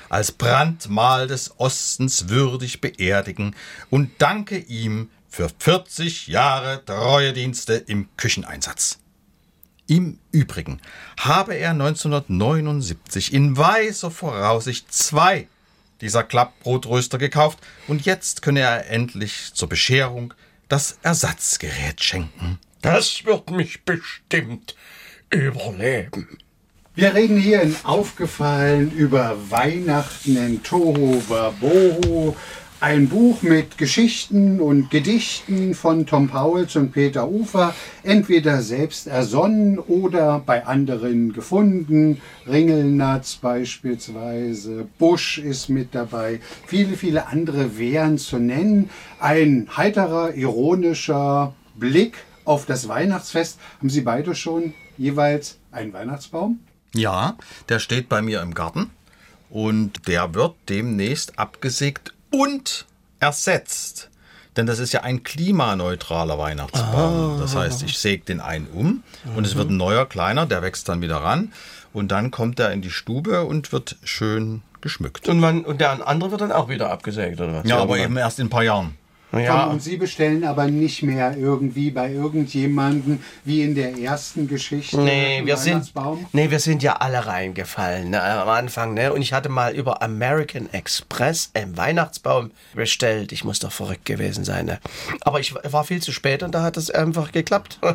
als 0.09 0.31
Brandmal 0.31 1.27
des 1.27 1.59
Ostens 1.59 2.29
würdig 2.29 2.81
beerdigen 2.81 3.55
und 3.89 4.11
danke 4.19 4.57
ihm 4.57 5.09
für 5.29 5.49
40 5.59 6.27
Jahre 6.27 6.83
Treuedienste 6.85 7.73
im 7.73 8.07
Kücheneinsatz. 8.15 8.99
Im 9.87 10.19
Übrigen 10.31 10.81
habe 11.19 11.53
er 11.55 11.71
1979 11.71 13.33
in 13.33 13.55
weiser 13.55 14.09
Voraussicht 14.09 14.91
zwei 14.91 15.47
dieser 16.01 16.23
Klappbrotröster 16.23 17.17
gekauft 17.17 17.59
und 17.87 18.05
jetzt 18.05 18.41
könne 18.41 18.61
er 18.61 18.89
endlich 18.89 19.53
zur 19.53 19.69
Bescherung 19.69 20.33
das 20.69 20.97
Ersatzgerät 21.03 22.03
schenken. 22.03 22.59
Das 22.81 23.25
wird 23.25 23.51
mich 23.51 23.83
bestimmt 23.83 24.75
überleben. 25.29 26.39
Wir 26.95 27.13
reden 27.13 27.37
hier 27.37 27.61
in 27.61 27.75
Aufgefallen 27.83 28.91
über 28.91 29.35
Weihnachten 29.49 30.37
in 30.37 30.63
Tohu 30.63 31.21
Wabohu. 31.27 32.35
Ein 32.81 33.07
Buch 33.07 33.41
mit 33.41 33.77
Geschichten 33.77 34.59
und 34.59 34.91
Gedichten 34.91 35.75
von 35.75 36.05
Tom 36.05 36.27
Pauls 36.27 36.75
und 36.75 36.91
Peter 36.91 37.29
Ufer, 37.29 37.73
entweder 38.03 38.61
selbst 38.61 39.07
ersonnen 39.07 39.79
oder 39.79 40.39
bei 40.45 40.65
anderen 40.65 41.31
gefunden. 41.31 42.21
Ringelnatz 42.45 43.37
beispielsweise, 43.37 44.87
Busch 44.99 45.37
ist 45.37 45.69
mit 45.69 45.95
dabei, 45.95 46.41
viele, 46.67 46.97
viele 46.97 47.27
andere 47.27 47.77
wären 47.77 48.17
zu 48.17 48.39
nennen. 48.39 48.89
Ein 49.21 49.69
heiterer, 49.77 50.35
ironischer 50.35 51.55
Blick 51.75 52.17
auf 52.43 52.65
das 52.65 52.89
Weihnachtsfest. 52.89 53.57
Haben 53.79 53.89
Sie 53.89 54.01
beide 54.01 54.35
schon 54.35 54.73
jeweils 54.97 55.57
einen 55.71 55.93
Weihnachtsbaum? 55.93 56.59
Ja, 56.93 57.37
der 57.69 57.79
steht 57.79 58.09
bei 58.09 58.21
mir 58.21 58.41
im 58.41 58.53
Garten 58.53 58.91
und 59.49 60.09
der 60.09 60.33
wird 60.33 60.55
demnächst 60.67 61.39
abgesägt 61.39 62.14
und 62.31 62.85
ersetzt. 63.19 64.09
Denn 64.57 64.65
das 64.65 64.79
ist 64.79 64.93
ja 64.93 65.01
ein 65.01 65.23
klimaneutraler 65.23 66.37
Weihnachtsbaum. 66.37 67.39
Das 67.39 67.55
heißt, 67.55 67.83
ich 67.83 67.97
säge 67.97 68.23
den 68.23 68.39
einen 68.39 68.67
um 68.67 69.03
und 69.35 69.45
es 69.45 69.55
wird 69.55 69.69
ein 69.69 69.77
neuer, 69.77 70.05
kleiner, 70.05 70.45
der 70.45 70.61
wächst 70.61 70.87
dann 70.87 71.01
wieder 71.01 71.17
ran 71.17 71.51
und 71.91 72.11
dann 72.11 72.31
kommt 72.31 72.59
er 72.59 72.71
in 72.71 72.81
die 72.81 72.89
Stube 72.89 73.43
und 73.43 73.71
wird 73.73 73.97
schön 74.03 74.61
geschmückt. 74.81 75.27
Und, 75.27 75.39
man, 75.39 75.65
und 75.65 75.81
der 75.81 76.07
andere 76.07 76.31
wird 76.31 76.41
dann 76.41 76.51
auch 76.51 76.69
wieder 76.69 76.89
abgesägt, 76.89 77.41
oder 77.41 77.53
was? 77.53 77.67
Ja, 77.67 77.79
aber 77.79 77.97
eben 77.97 78.15
erst 78.17 78.39
in 78.39 78.47
ein 78.47 78.49
paar 78.49 78.63
Jahren. 78.63 78.97
Ja, 79.43 79.65
Und 79.65 79.81
Sie 79.81 79.97
bestellen 79.97 80.43
aber 80.43 80.67
nicht 80.67 81.03
mehr 81.03 81.35
irgendwie 81.37 81.91
bei 81.91 82.11
irgendjemanden 82.11 83.23
wie 83.43 83.61
in 83.61 83.75
der 83.75 83.97
ersten 83.97 84.47
Geschichte. 84.47 84.99
Nee, 84.99 85.41
wir 85.45 85.57
sind, 85.57 85.91
nee, 86.33 86.49
wir 86.49 86.59
sind 86.59 86.83
ja 86.83 86.93
alle 86.93 87.25
reingefallen 87.25 88.11
ne, 88.11 88.21
am 88.21 88.49
Anfang. 88.49 88.93
Ne? 88.93 89.11
Und 89.11 89.21
ich 89.21 89.33
hatte 89.33 89.49
mal 89.49 89.73
über 89.73 90.01
American 90.01 90.71
Express 90.71 91.51
einen 91.53 91.77
Weihnachtsbaum 91.77 92.51
bestellt. 92.73 93.31
Ich 93.31 93.43
muss 93.43 93.59
doch 93.59 93.71
verrückt 93.71 94.05
gewesen 94.05 94.45
sein. 94.45 94.65
Ne? 94.65 94.79
Aber 95.21 95.39
ich 95.39 95.53
war 95.53 95.83
viel 95.83 96.01
zu 96.01 96.11
spät 96.11 96.43
und 96.43 96.53
da 96.53 96.63
hat 96.63 96.77
es 96.77 96.89
einfach 96.89 97.31
geklappt. 97.31 97.79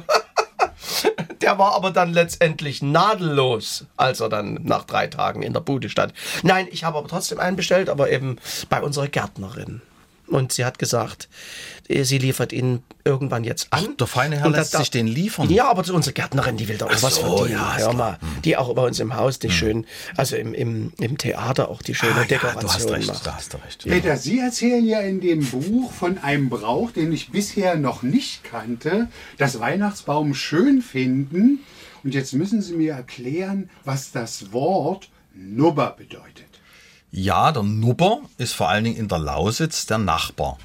Der 1.41 1.59
war 1.59 1.75
aber 1.75 1.91
dann 1.91 2.13
letztendlich 2.13 2.83
nadellos, 2.83 3.87
als 3.97 4.21
er 4.21 4.29
dann 4.29 4.61
nach 4.63 4.85
drei 4.85 5.07
Tagen 5.07 5.43
in 5.43 5.55
der 5.55 5.61
Bude 5.61 5.89
stand. 5.89 6.13
Nein, 6.43 6.69
ich 6.71 6.85
habe 6.85 6.99
aber 6.99 7.09
trotzdem 7.09 7.41
einen 7.41 7.57
bestellt, 7.57 7.89
aber 7.89 8.11
eben 8.11 8.37
bei 8.69 8.83
unserer 8.83 9.09
Gärtnerin. 9.09 9.81
Und 10.31 10.53
sie 10.53 10.65
hat 10.65 10.79
gesagt, 10.79 11.29
eh, 11.89 12.05
sie 12.05 12.19
liefert 12.19 12.53
ihn 12.53 12.83
irgendwann 13.05 13.43
jetzt 13.45 13.67
an. 13.73 13.97
der 13.99 14.07
feine 14.07 14.37
Herr 14.39 14.47
Und 14.47 14.53
lässt 14.53 14.77
sich 14.77 14.91
den 14.91 15.07
liefern? 15.07 15.51
Ja, 15.51 15.69
aber 15.71 15.81
unsere 15.93 16.13
Gärtnerin, 16.15 16.57
die 16.57 16.69
will 16.69 16.79
doch 16.79 16.89
auch 16.89 17.03
was 17.03 17.17
so, 17.17 17.37
von 17.37 17.49
dir. 17.49 17.55
ja, 17.55 17.77
Hör 17.77 17.93
mal, 17.95 18.19
die 18.45 18.57
auch 18.57 18.73
bei 18.75 18.83
uns 18.87 19.01
im 19.01 19.17
Haus 19.17 19.39
die 19.41 19.51
schön, 19.51 19.87
also 20.17 20.37
im, 20.37 20.55
im, 20.55 20.93
im 20.99 21.19
Theater 21.19 21.69
auch 21.69 21.83
die 21.83 21.95
schöne 21.95 22.15
Ah, 22.15 22.19
ja, 22.21 22.25
Dekoration 22.25 22.63
du 22.63 22.69
hast 22.73 22.91
recht, 22.91 23.07
macht. 23.09 23.27
da 23.27 23.35
hast 23.35 23.53
du 23.55 23.57
recht. 23.59 23.85
Peter, 23.85 24.17
Sie 24.17 24.39
erzählen 24.39 24.85
ja 24.87 25.01
in 25.01 25.21
dem 25.21 25.45
Buch 25.45 25.91
von 25.93 26.19
einem 26.19 26.49
Brauch, 26.49 26.91
den 26.93 27.13
ich 27.13 27.31
bisher 27.31 27.75
noch 27.77 28.03
nicht 28.03 28.45
kannte, 28.45 29.09
das 29.39 29.59
Weihnachtsbaum 29.61 30.35
schön 30.35 30.83
finden. 30.83 31.61
Und 32.05 32.15
jetzt 32.15 32.33
müssen 32.35 32.63
Sie 32.63 32.75
mir 32.75 32.93
erklären, 32.93 33.69
was 33.85 34.13
das 34.13 34.53
Wort 34.53 35.09
Nubber 35.35 35.95
bedeutet. 35.99 36.50
Ja, 37.13 37.51
der 37.51 37.65
Nubber 37.65 38.21
ist 38.39 38.53
vor 38.53 38.69
allen 38.69 38.85
Dingen 38.85 38.97
in 38.97 39.09
der 39.09 39.19
Lausitz 39.19 39.85
der 39.87 39.99
Nachbar. 39.99 40.59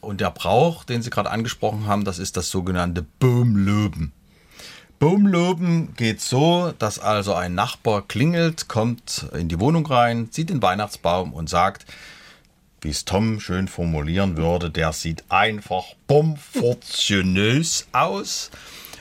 Und 0.00 0.20
der 0.20 0.30
Brauch, 0.30 0.84
den 0.84 1.02
Sie 1.02 1.10
gerade 1.10 1.30
angesprochen 1.30 1.86
haben, 1.86 2.04
das 2.04 2.20
ist 2.20 2.36
das 2.36 2.48
sogenannte 2.48 3.04
Baumlöben. 3.18 4.12
Baumlöben 5.00 5.94
geht 5.96 6.20
so, 6.20 6.72
dass 6.78 6.98
also 7.00 7.34
ein 7.34 7.54
Nachbar 7.54 8.02
klingelt, 8.06 8.68
kommt 8.68 9.26
in 9.32 9.48
die 9.48 9.58
Wohnung 9.58 9.84
rein, 9.86 10.28
sieht 10.30 10.50
den 10.50 10.62
Weihnachtsbaum 10.62 11.32
und 11.32 11.48
sagt, 11.48 11.86
wie 12.82 12.90
es 12.90 13.04
Tom 13.04 13.40
schön 13.40 13.66
formulieren 13.66 14.36
würde, 14.36 14.70
der 14.70 14.92
sieht 14.92 15.24
einfach 15.28 15.84
bomfortionös 16.06 17.88
aus. 17.92 18.50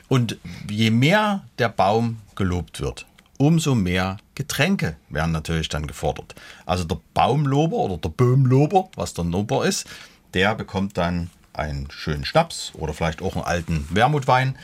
Und 0.08 0.38
je 0.70 0.90
mehr 0.90 1.44
der 1.60 1.70
Baum 1.70 2.20
gelobt 2.36 2.82
wird, 2.82 3.06
umso 3.40 3.74
mehr 3.74 4.18
Getränke 4.36 4.98
werden 5.10 5.32
natürlich 5.32 5.70
dann 5.70 5.88
gefordert. 5.88 6.36
Also 6.66 6.84
der 6.84 7.00
Baumlober 7.14 7.78
oder 7.78 7.98
der 7.98 8.10
Baumlober, 8.10 8.90
was 8.96 9.14
der 9.14 9.24
Nober 9.24 9.66
ist, 9.66 9.88
der 10.34 10.56
bekommt 10.56 10.98
dann 10.98 11.30
einen 11.54 11.90
schönen 11.90 12.26
Schnaps 12.26 12.74
oder 12.76 12.94
vielleicht 12.94 13.22
auch 13.22 13.36
einen 13.36 13.46
alten 13.46 13.88
Wermutwein. 13.92 14.56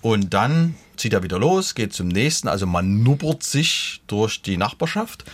Und 0.00 0.32
dann 0.32 0.74
zieht 0.96 1.12
er 1.12 1.22
wieder 1.22 1.38
los, 1.38 1.74
geht 1.74 1.92
zum 1.92 2.08
nächsten. 2.08 2.48
Also 2.48 2.66
man 2.66 3.02
nubbert 3.02 3.42
sich 3.42 4.02
durch 4.06 4.40
die 4.40 4.56
Nachbarschaft 4.56 5.24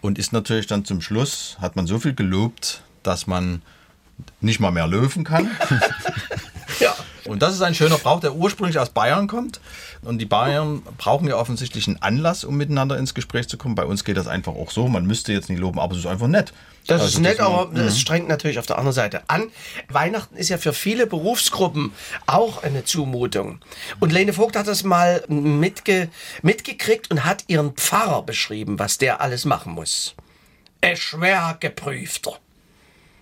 und 0.00 0.18
ist 0.18 0.32
natürlich 0.32 0.66
dann 0.66 0.86
zum 0.86 1.02
Schluss, 1.02 1.58
hat 1.60 1.76
man 1.76 1.86
so 1.86 1.98
viel 1.98 2.14
gelobt, 2.14 2.82
dass 3.02 3.26
man 3.26 3.60
nicht 4.40 4.60
mal 4.60 4.70
mehr 4.70 4.86
löwen 4.86 5.24
kann. 5.24 5.50
Und 7.30 7.42
das 7.42 7.54
ist 7.54 7.62
ein 7.62 7.74
schöner 7.74 7.96
Brauch, 7.98 8.20
der 8.20 8.34
ursprünglich 8.34 8.78
aus 8.78 8.90
Bayern 8.90 9.28
kommt. 9.28 9.60
Und 10.02 10.18
die 10.18 10.26
Bayern 10.26 10.82
brauchen 10.98 11.28
ja 11.28 11.36
offensichtlich 11.36 11.86
einen 11.86 12.02
Anlass, 12.02 12.42
um 12.44 12.56
miteinander 12.56 12.98
ins 12.98 13.14
Gespräch 13.14 13.48
zu 13.48 13.56
kommen. 13.56 13.74
Bei 13.76 13.84
uns 13.84 14.04
geht 14.04 14.16
das 14.16 14.26
einfach 14.26 14.54
auch 14.54 14.70
so. 14.70 14.88
Man 14.88 15.06
müsste 15.06 15.32
jetzt 15.32 15.48
nicht 15.48 15.60
loben, 15.60 15.78
aber 15.78 15.92
es 15.92 16.00
ist 16.00 16.06
einfach 16.06 16.26
nett. 16.26 16.52
Das 16.86 17.02
Also 17.02 17.18
ist 17.18 17.22
nett, 17.22 17.38
man- 17.38 17.46
aber 17.52 17.76
es 17.82 18.00
strengt 18.00 18.26
natürlich 18.28 18.58
auf 18.58 18.66
der 18.66 18.78
anderen 18.78 18.94
Seite 18.94 19.22
an. 19.28 19.44
Weihnachten 19.88 20.34
ist 20.36 20.48
ja 20.48 20.58
für 20.58 20.72
viele 20.72 21.06
Berufsgruppen 21.06 21.92
auch 22.26 22.62
eine 22.64 22.84
Zumutung. 22.84 23.60
Und 24.00 24.12
Lene 24.12 24.32
Vogt 24.32 24.56
hat 24.56 24.66
das 24.66 24.82
mal 24.82 25.22
mitge 25.28 26.08
mitgekriegt 26.42 27.10
und 27.10 27.24
hat 27.24 27.44
ihren 27.46 27.74
Pfarrer 27.74 28.22
beschrieben, 28.22 28.78
was 28.78 28.98
der 28.98 29.20
alles 29.20 29.44
machen 29.44 29.72
muss. 29.72 30.14
Ein 30.80 30.96
schwer 30.96 31.56
geprüfter. 31.60 32.38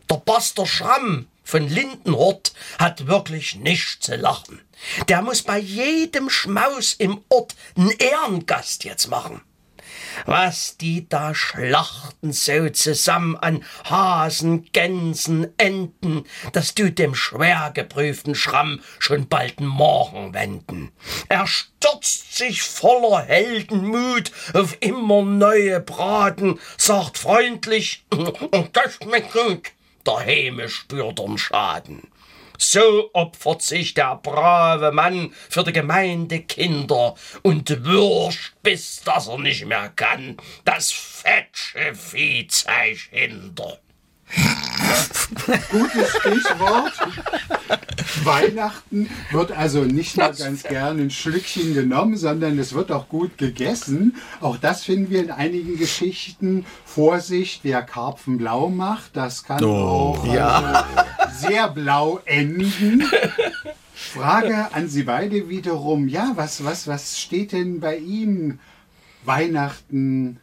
Der 0.09 0.17
Pastor 0.17 0.67
Schramm 0.67 1.27
von 1.49 1.67
Lindenhort 1.67 2.53
hat 2.79 3.07
wirklich 3.07 3.57
nichts 3.57 4.01
zu 4.01 4.17
lachen. 4.17 4.61
Der 5.09 5.23
muss 5.23 5.43
bei 5.43 5.59
jedem 5.59 6.29
Schmaus 6.29 6.93
im 6.93 7.25
Ort 7.31 7.55
einen 7.75 7.91
Ehrengast 7.93 8.85
jetzt 8.85 9.09
machen. 9.09 9.41
Was 10.27 10.77
die 10.77 11.09
da 11.09 11.35
schlachten 11.35 12.33
so 12.33 12.69
zusammen 12.69 13.35
an 13.37 13.65
Hasen, 13.85 14.71
Gänsen, 14.73 15.49
Enten, 15.57 16.25
das 16.53 16.75
tut 16.75 16.99
dem 16.99 17.15
schwer 17.15 17.71
geprüften 17.73 18.35
Schramm 18.35 18.83
schon 18.99 19.29
bald 19.29 19.61
Morgen 19.61 20.35
wenden. 20.35 20.93
Er 21.31 21.47
stürzt 21.47 22.37
sich 22.37 22.63
voller 22.63 23.23
Heldenmut 23.23 24.33
auf 24.53 24.77
immer 24.81 25.23
neue 25.23 25.81
Braten, 25.81 26.61
sagt 26.77 27.17
freundlich, 27.17 28.05
das 28.75 28.99
schmeckt 29.03 29.33
gut, 29.33 29.71
der 30.09 30.21
Häme 30.21 30.69
spürt 30.69 31.19
den 31.19 31.37
Schaden. 31.37 32.11
So 32.57 33.11
opfert 33.13 33.63
sich 33.63 33.95
der 33.95 34.17
brave 34.17 34.91
Mann 34.91 35.33
für 35.49 35.63
die 35.63 35.73
Gemeindekinder 35.73 37.15
und 37.43 37.85
würscht, 37.85 38.55
bis 38.63 39.03
dass 39.03 39.29
er 39.29 39.39
nicht 39.39 39.65
mehr 39.67 39.91
kann. 39.91 40.37
Das 40.65 40.91
fetsche 40.91 41.95
Vieh 41.95 42.49
zeig 42.49 42.99
hinter. 43.11 43.79
Gutes 45.71 46.11
Stichwort. 46.11 46.93
Weihnachten 48.25 49.09
wird 49.31 49.53
also 49.53 49.83
nicht 49.83 50.17
nur 50.17 50.33
ganz 50.33 50.63
gerne 50.63 51.03
ein 51.03 51.11
Schlückchen 51.11 51.75
genommen, 51.75 52.17
sondern 52.17 52.59
es 52.59 52.73
wird 52.73 52.93
auch 52.93 53.09
gut 53.09 53.39
gegessen. 53.39 54.17
Auch 54.41 54.57
das 54.57 54.85
finden 54.85 55.11
wir 55.11 55.23
in 55.23 55.31
einigen 55.31 55.79
Geschichten. 55.79 56.67
Vorsicht, 56.85 57.61
wer 57.65 57.83
Karpfen 57.83 58.39
blau 58.39 58.69
macht, 58.69 59.17
das 59.17 59.45
kann 59.45 59.63
auch 59.65 60.25
also 60.25 60.87
sehr 61.39 61.69
blau 61.69 62.21
enden. 62.25 63.05
Frage 63.95 64.73
an 64.73 64.89
Sie 64.89 65.03
beide 65.03 65.49
wiederum. 65.49 66.09
Ja, 66.09 66.33
was, 66.37 66.65
was, 66.65 66.87
was 66.87 67.19
steht 67.19 67.53
denn 67.53 67.81
bei 67.81 67.97
Ihnen 67.97 68.61
Weihnachten 69.25 70.41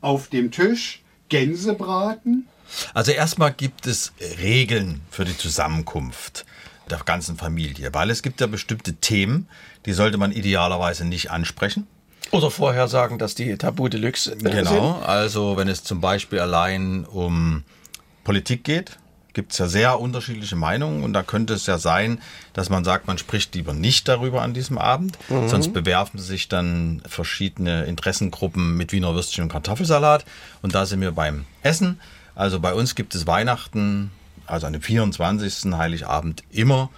auf 0.00 0.28
dem 0.28 0.50
Tisch? 0.50 1.02
Gänsebraten? 1.28 2.46
Also 2.94 3.12
erstmal 3.12 3.52
gibt 3.52 3.86
es 3.86 4.12
Regeln 4.40 5.00
für 5.10 5.24
die 5.24 5.36
Zusammenkunft 5.36 6.46
der 6.90 6.98
ganzen 6.98 7.36
Familie, 7.36 7.92
weil 7.92 8.10
es 8.10 8.22
gibt 8.22 8.40
ja 8.40 8.46
bestimmte 8.46 8.94
Themen, 8.94 9.48
die 9.86 9.92
sollte 9.92 10.18
man 10.18 10.32
idealerweise 10.32 11.04
nicht 11.04 11.30
ansprechen. 11.30 11.86
Oder 12.30 12.50
vorher 12.50 12.88
sagen, 12.88 13.18
dass 13.18 13.34
die 13.34 13.56
Tabu 13.56 13.88
Deluxe 13.88 14.32
äh, 14.32 14.36
Genau, 14.36 15.00
also 15.04 15.56
wenn 15.56 15.68
es 15.68 15.84
zum 15.84 16.00
Beispiel 16.00 16.38
allein 16.38 17.04
um 17.04 17.64
Politik 18.24 18.64
geht, 18.64 18.98
gibt 19.32 19.52
es 19.52 19.58
ja 19.58 19.66
sehr 19.66 19.98
unterschiedliche 19.98 20.56
Meinungen 20.56 21.04
und 21.04 21.12
da 21.12 21.22
könnte 21.22 21.54
es 21.54 21.66
ja 21.66 21.78
sein, 21.78 22.20
dass 22.52 22.70
man 22.70 22.84
sagt, 22.84 23.06
man 23.06 23.18
spricht 23.18 23.54
lieber 23.54 23.72
nicht 23.72 24.08
darüber 24.08 24.42
an 24.42 24.54
diesem 24.54 24.78
Abend, 24.78 25.18
sonst 25.28 25.72
bewerfen 25.72 26.18
sich 26.20 26.48
dann 26.48 27.02
verschiedene 27.06 27.84
Interessengruppen 27.84 28.76
mit 28.76 28.92
Wiener 28.92 29.14
Würstchen 29.14 29.44
und 29.44 29.52
Kartoffelsalat. 29.52 30.24
Und 30.60 30.74
da 30.74 30.86
sind 30.86 31.00
wir 31.00 31.12
beim 31.12 31.46
Essen. 31.62 31.98
Also 32.34 32.60
bei 32.60 32.74
uns 32.74 32.94
gibt 32.94 33.14
es 33.14 33.26
Weihnachten, 33.26 34.10
also 34.46 34.66
an 34.66 34.72
dem 34.72 34.82
24. 34.82 35.72
Heiligabend 35.72 36.44
immer 36.50 36.90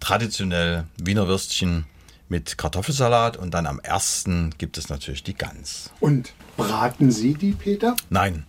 traditionell 0.00 0.84
Wiener 0.96 1.26
Würstchen 1.28 1.86
mit 2.28 2.58
Kartoffelsalat 2.58 3.36
und 3.36 3.52
dann 3.52 3.66
am 3.66 3.78
ersten 3.80 4.54
gibt 4.58 4.78
es 4.78 4.88
natürlich 4.88 5.22
die 5.22 5.34
Gans. 5.34 5.90
Und 6.00 6.32
braten 6.56 7.10
Sie 7.10 7.34
die, 7.34 7.52
Peter? 7.52 7.96
Nein, 8.10 8.44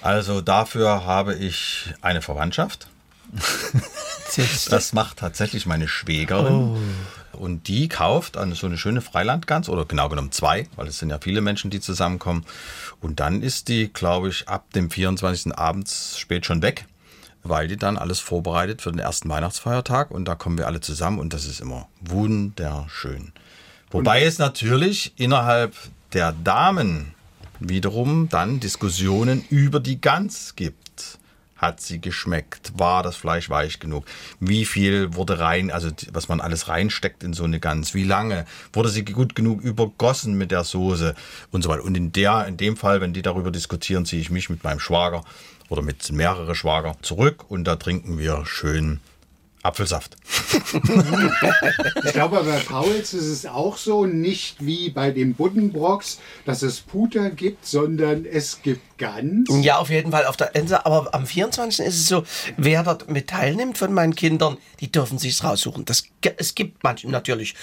also 0.00 0.40
dafür 0.40 1.04
habe 1.04 1.34
ich 1.34 1.92
eine 2.02 2.22
Verwandtschaft. 2.22 2.88
Das 4.70 4.92
macht 4.92 5.18
tatsächlich 5.18 5.66
meine 5.66 5.88
Schwägerin. 5.88 6.76
Und 7.32 7.68
die 7.68 7.88
kauft 7.88 8.36
eine, 8.36 8.54
so 8.54 8.66
eine 8.66 8.78
schöne 8.78 9.02
Freilandgans, 9.02 9.68
oder 9.68 9.84
genau 9.84 10.08
genommen 10.08 10.32
zwei, 10.32 10.68
weil 10.76 10.86
es 10.86 10.98
sind 10.98 11.10
ja 11.10 11.18
viele 11.20 11.40
Menschen, 11.40 11.70
die 11.70 11.80
zusammenkommen. 11.80 12.46
Und 13.00 13.20
dann 13.20 13.42
ist 13.42 13.68
die, 13.68 13.92
glaube 13.92 14.28
ich, 14.28 14.48
ab 14.48 14.72
dem 14.72 14.90
24. 14.90 15.56
abends 15.56 16.18
spät 16.18 16.46
schon 16.46 16.62
weg, 16.62 16.86
weil 17.48 17.68
die 17.68 17.76
dann 17.76 17.96
alles 17.96 18.20
vorbereitet 18.20 18.82
für 18.82 18.90
den 18.90 18.98
ersten 18.98 19.28
Weihnachtsfeiertag. 19.28 20.10
Und 20.10 20.26
da 20.26 20.34
kommen 20.34 20.58
wir 20.58 20.66
alle 20.66 20.80
zusammen 20.80 21.18
und 21.18 21.32
das 21.32 21.44
ist 21.44 21.60
immer 21.60 21.88
wunderschön. 22.00 23.32
Wobei 23.90 24.24
es 24.24 24.38
natürlich 24.38 25.12
innerhalb 25.16 25.74
der 26.12 26.32
Damen 26.32 27.14
wiederum 27.60 28.28
dann 28.28 28.60
Diskussionen 28.60 29.44
über 29.48 29.80
die 29.80 30.00
Gans 30.00 30.54
gibt. 30.56 30.85
Hat 31.56 31.80
sie 31.80 32.00
geschmeckt? 32.00 32.72
War 32.76 33.02
das 33.02 33.16
Fleisch 33.16 33.48
weich 33.48 33.80
genug? 33.80 34.04
Wie 34.40 34.64
viel 34.64 35.14
wurde 35.14 35.38
rein, 35.38 35.70
also 35.70 35.90
was 36.12 36.28
man 36.28 36.40
alles 36.40 36.68
reinsteckt 36.68 37.22
in 37.22 37.32
so 37.32 37.44
eine 37.44 37.60
Gans? 37.60 37.94
Wie 37.94 38.04
lange? 38.04 38.44
Wurde 38.72 38.90
sie 38.90 39.04
gut 39.04 39.34
genug 39.34 39.62
übergossen 39.62 40.36
mit 40.36 40.50
der 40.50 40.64
Soße? 40.64 41.14
Und 41.50 41.62
so 41.62 41.68
weiter. 41.68 41.84
Und 41.84 41.96
in 41.96 42.12
der, 42.12 42.46
in 42.46 42.56
dem 42.56 42.76
Fall, 42.76 43.00
wenn 43.00 43.12
die 43.12 43.22
darüber 43.22 43.50
diskutieren, 43.50 44.04
ziehe 44.04 44.20
ich 44.20 44.30
mich 44.30 44.50
mit 44.50 44.64
meinem 44.64 44.80
Schwager 44.80 45.24
oder 45.68 45.82
mit 45.82 46.12
mehrere 46.12 46.54
Schwager 46.54 46.96
zurück 47.02 47.50
und 47.50 47.64
da 47.64 47.76
trinken 47.76 48.18
wir 48.18 48.44
schön 48.46 49.00
Apfelsaft. 49.66 50.16
Ich 52.04 52.12
glaube, 52.12 52.42
bei 52.42 52.58
Pauls 52.60 53.12
ist 53.12 53.26
es 53.26 53.46
auch 53.46 53.76
so, 53.76 54.06
nicht 54.06 54.64
wie 54.64 54.90
bei 54.90 55.10
den 55.10 55.34
Buddenbrocks, 55.34 56.18
dass 56.44 56.62
es 56.62 56.80
Puter 56.80 57.30
gibt, 57.30 57.66
sondern 57.66 58.24
es 58.24 58.62
gibt 58.62 58.96
Gans. 58.98 59.48
Ja, 59.62 59.76
auf 59.78 59.90
jeden 59.90 60.10
Fall 60.10 60.26
auf 60.26 60.36
der 60.36 60.54
Insel. 60.54 60.78
Aber 60.84 61.14
am 61.14 61.26
24. 61.26 61.84
ist 61.84 61.96
es 61.96 62.06
so, 62.06 62.24
wer 62.56 62.82
dort 62.82 63.10
mit 63.10 63.28
teilnimmt 63.28 63.76
von 63.78 63.92
meinen 63.92 64.14
Kindern, 64.14 64.56
die 64.80 64.90
dürfen 64.90 65.18
sich's 65.18 65.44
raussuchen. 65.44 65.84
Das, 65.84 66.04
es 66.36 66.54
gibt 66.54 66.82
manche 66.82 67.08
natürlich. 67.10 67.54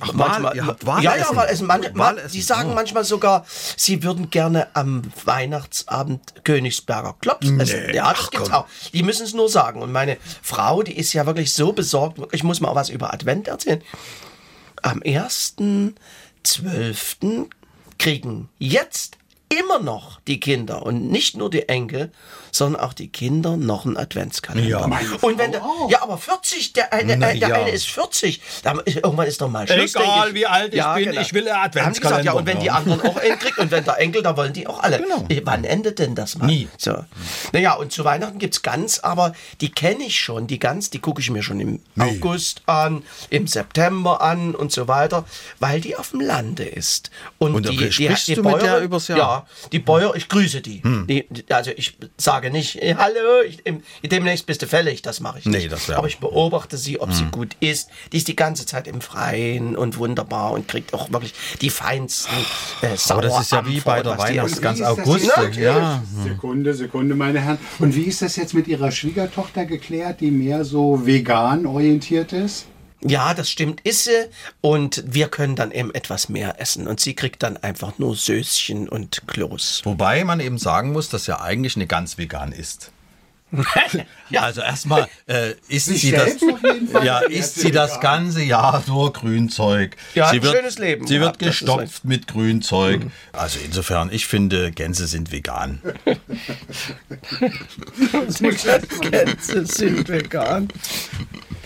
Ach, 0.00 0.10
Wahl- 0.14 0.52
ihr 0.54 0.66
habt 0.66 0.82
ja, 0.84 1.00
ja, 1.00 1.10
Wahlessen. 1.10 1.36
weil 1.36 1.48
es 1.48 1.60
manche, 1.62 1.90
man, 1.92 2.16
Wahlessen, 2.16 2.32
die 2.32 2.42
sagen 2.42 2.70
oh. 2.72 2.74
manchmal 2.74 3.04
sogar, 3.04 3.46
sie 3.76 4.02
würden 4.02 4.30
gerne 4.30 4.68
am 4.74 5.02
Weihnachtsabend 5.24 6.44
Königsberger 6.44 7.16
Klops 7.20 7.48
essen. 7.58 7.94
Ja, 7.94 8.12
das 8.12 8.30
gibt's 8.30 8.50
auch. 8.50 8.66
Die 8.92 9.02
müssen 9.02 9.24
es 9.24 9.32
nur 9.32 9.48
sagen. 9.48 9.80
Und 9.80 9.92
meine 9.92 10.18
Frau, 10.42 10.82
die 10.82 10.96
ist 10.96 11.12
ja 11.12 11.24
wirklich 11.26 11.43
so 11.52 11.72
besorgt. 11.72 12.20
Ich 12.32 12.44
muss 12.44 12.60
mal 12.60 12.74
was 12.74 12.88
über 12.88 13.12
Advent 13.12 13.48
erzählen. 13.48 13.82
Am 14.82 15.00
1.12. 15.00 17.50
kriegen 17.98 18.48
jetzt 18.58 19.18
immer 19.48 19.78
noch 19.78 20.20
die 20.22 20.40
Kinder 20.40 20.84
und 20.84 21.08
nicht 21.10 21.36
nur 21.36 21.50
die 21.50 21.68
Enkel, 21.68 22.10
sondern 22.56 22.80
auch 22.82 22.92
die 22.92 23.08
Kinder 23.08 23.56
noch 23.56 23.84
einen 23.84 23.96
Adventskalender. 23.96 24.68
Ja. 24.68 24.84
Und 25.20 25.38
wenn 25.38 25.52
der, 25.52 25.62
ja, 25.88 26.02
aber 26.02 26.18
40, 26.18 26.72
der 26.72 26.92
eine, 26.92 27.16
Na 27.16 27.30
äh, 27.32 27.38
der 27.38 27.48
ja. 27.48 27.54
eine 27.56 27.70
ist 27.70 27.88
40. 27.88 28.40
Da, 28.62 28.74
irgendwann 28.84 29.26
ist 29.26 29.40
doch 29.40 29.48
mal 29.48 29.66
Schluss. 29.66 29.94
Egal, 29.94 30.34
wie 30.34 30.46
alt 30.46 30.74
ich 30.74 30.84
bin, 30.94 31.20
ich 31.20 31.32
will 31.32 31.48
einen 31.48 31.56
Haben 31.58 31.72
sie 31.94 32.00
gesagt, 32.00 32.20
Adventskalender 32.20 32.24
ja, 32.24 32.32
und 32.32 32.46
wenn 32.46 32.60
die 32.60 32.70
anderen 32.70 33.00
auch 33.02 33.16
einen 33.16 33.38
kriegen 33.38 33.60
und 33.60 33.70
wenn 33.70 33.84
der 33.84 33.98
Enkel, 33.98 34.22
da 34.22 34.36
wollen 34.36 34.52
die 34.52 34.66
auch 34.66 34.82
alle. 34.82 34.98
Genau. 34.98 35.24
Äh, 35.28 35.42
Wann 35.44 35.64
endet 35.64 35.98
denn 35.98 36.14
das 36.14 36.36
mal? 36.38 36.46
Nie. 36.46 36.68
So. 36.78 37.04
Naja, 37.52 37.74
und 37.74 37.92
zu 37.92 38.04
Weihnachten 38.04 38.38
gibt's 38.38 38.62
Gans, 38.62 39.02
aber 39.02 39.32
die 39.60 39.70
kenne 39.70 40.04
ich 40.04 40.18
schon. 40.20 40.46
Die 40.46 40.58
Gans, 40.58 40.90
die 40.90 41.00
gucke 41.00 41.20
ich 41.20 41.30
mir 41.30 41.42
schon 41.42 41.60
im 41.60 41.80
August 41.98 42.62
an, 42.66 43.02
im 43.30 43.46
September 43.46 44.20
an 44.20 44.54
und 44.54 44.72
so 44.72 44.88
weiter, 44.88 45.24
weil 45.60 45.80
die 45.80 45.96
auf 45.96 46.10
dem 46.10 46.20
Lande 46.20 46.64
ist. 46.64 47.10
Und, 47.38 47.54
Und 47.54 47.68
die, 47.68 47.76
die, 47.76 47.92
sprichst 47.92 48.28
die 48.28 48.34
Jahr? 48.34 48.80
Hm. 48.80 49.16
Ja, 49.16 49.46
die 49.72 49.78
Bäuer, 49.78 50.14
ich 50.14 50.28
grüße 50.28 50.60
die. 50.60 50.80
die. 50.82 51.26
die- 51.28 51.52
Also 51.52 51.70
ich 51.76 51.96
sage 52.16 52.43
nicht, 52.50 52.82
eh, 52.82 52.94
hallo, 52.96 53.42
ich, 53.46 53.64
im, 53.66 53.82
demnächst 54.02 54.46
bist 54.46 54.62
du 54.62 54.66
fällig, 54.66 55.02
das 55.02 55.20
mache 55.20 55.38
ich 55.40 55.44
Nee, 55.46 55.58
nicht. 55.58 55.72
das 55.72 55.88
wär- 55.88 55.98
aber 55.98 56.06
ich 56.08 56.18
beobachte 56.18 56.76
sie, 56.76 57.00
ob 57.00 57.12
sie 57.12 57.24
gut 57.30 57.56
ist. 57.60 57.88
Die 58.12 58.16
ist 58.18 58.28
die 58.28 58.36
ganze 58.36 58.66
Zeit 58.66 58.86
im 58.88 59.00
Freien 59.00 59.76
und 59.76 59.98
wunderbar 59.98 60.52
und 60.52 60.68
kriegt 60.68 60.94
auch 60.94 61.10
wirklich 61.12 61.34
die 61.60 61.70
feinsten 61.70 62.34
äh, 62.82 62.86
Aber 63.08 63.22
das 63.22 63.40
ist 63.40 63.52
ja 63.52 63.66
wie 63.66 63.80
bei 63.80 64.02
der 64.02 64.18
Weihnachts- 64.18 64.60
ganz 64.60 64.78
das 64.78 64.88
August, 64.88 65.30
ja. 65.56 66.02
Sekunde, 66.22 66.74
Sekunde, 66.74 67.14
meine 67.14 67.40
Herren. 67.40 67.58
Und 67.78 67.94
wie 67.94 68.02
ist 68.04 68.22
das 68.22 68.36
jetzt 68.36 68.54
mit 68.54 68.68
Ihrer 68.68 68.90
Schwiegertochter 68.90 69.64
geklärt, 69.64 70.20
die 70.20 70.30
mehr 70.30 70.64
so 70.64 71.04
vegan 71.06 71.66
orientiert 71.66 72.32
ist? 72.32 72.66
Ja, 73.06 73.34
das 73.34 73.50
stimmt, 73.50 73.80
ist 73.82 74.04
sie. 74.04 74.28
Und 74.60 75.04
wir 75.06 75.28
können 75.28 75.56
dann 75.56 75.70
eben 75.70 75.94
etwas 75.94 76.28
mehr 76.28 76.60
essen. 76.60 76.88
Und 76.88 77.00
sie 77.00 77.14
kriegt 77.14 77.42
dann 77.42 77.56
einfach 77.58 77.98
nur 77.98 78.16
Söschen 78.16 78.88
und 78.88 79.22
Kloß. 79.26 79.82
Wobei 79.84 80.24
man 80.24 80.40
eben 80.40 80.58
sagen 80.58 80.92
muss, 80.92 81.10
dass 81.10 81.26
ja 81.26 81.40
eigentlich 81.40 81.76
eine 81.76 81.86
Gans 81.86 82.18
vegan 82.18 82.52
ist. 82.52 82.90
Ja. 84.30 84.40
Also 84.42 84.62
erstmal 84.62 85.06
äh, 85.26 85.52
isst 85.68 85.86
sie 85.86 86.10
das, 86.10 86.36
ja, 87.04 87.18
isst 87.20 87.56
sie 87.56 87.70
das 87.70 87.90
vegan. 87.96 88.00
ganze 88.24 88.42
Jahr 88.42 88.82
nur 88.86 89.12
Grünzeug. 89.12 89.96
Ja, 90.14 90.30
sie 90.30 90.40
ein 90.40 90.44
schönes 90.44 90.78
Leben 90.78 91.06
Sie 91.06 91.20
wird 91.20 91.38
gehabt, 91.38 91.42
ist 91.42 91.60
gestopft 91.60 92.04
mit 92.04 92.26
Grünzeug. 92.26 93.02
Also 93.32 93.58
insofern, 93.64 94.10
ich 94.10 94.26
finde, 94.26 94.72
Gänse 94.72 95.06
sind 95.06 95.30
vegan. 95.30 95.80
Gänse 99.00 99.66
sind 99.66 100.08
vegan. 100.08 100.68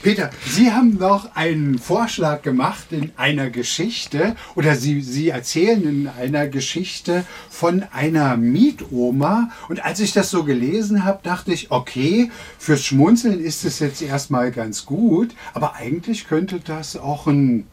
Peter, 0.08 0.30
Sie 0.46 0.72
haben 0.72 0.96
noch 0.96 1.36
einen 1.36 1.78
Vorschlag 1.78 2.40
gemacht 2.40 2.92
in 2.92 3.12
einer 3.18 3.50
Geschichte 3.50 4.36
oder 4.54 4.74
Sie, 4.74 5.02
Sie 5.02 5.28
erzählen 5.28 5.82
in 5.86 6.08
einer 6.08 6.46
Geschichte 6.46 7.26
von 7.50 7.84
einer 7.92 8.38
Mietoma. 8.38 9.50
Und 9.68 9.84
als 9.84 10.00
ich 10.00 10.14
das 10.14 10.30
so 10.30 10.44
gelesen 10.44 11.04
habe, 11.04 11.18
dachte 11.22 11.52
ich, 11.52 11.70
okay, 11.70 12.30
fürs 12.58 12.86
Schmunzeln 12.86 13.38
ist 13.38 13.66
es 13.66 13.80
jetzt 13.80 14.00
erstmal 14.00 14.50
ganz 14.50 14.86
gut, 14.86 15.34
aber 15.52 15.74
eigentlich 15.74 16.26
könnte 16.26 16.60
das 16.60 16.96
auch 16.96 17.26
ein, 17.26 17.66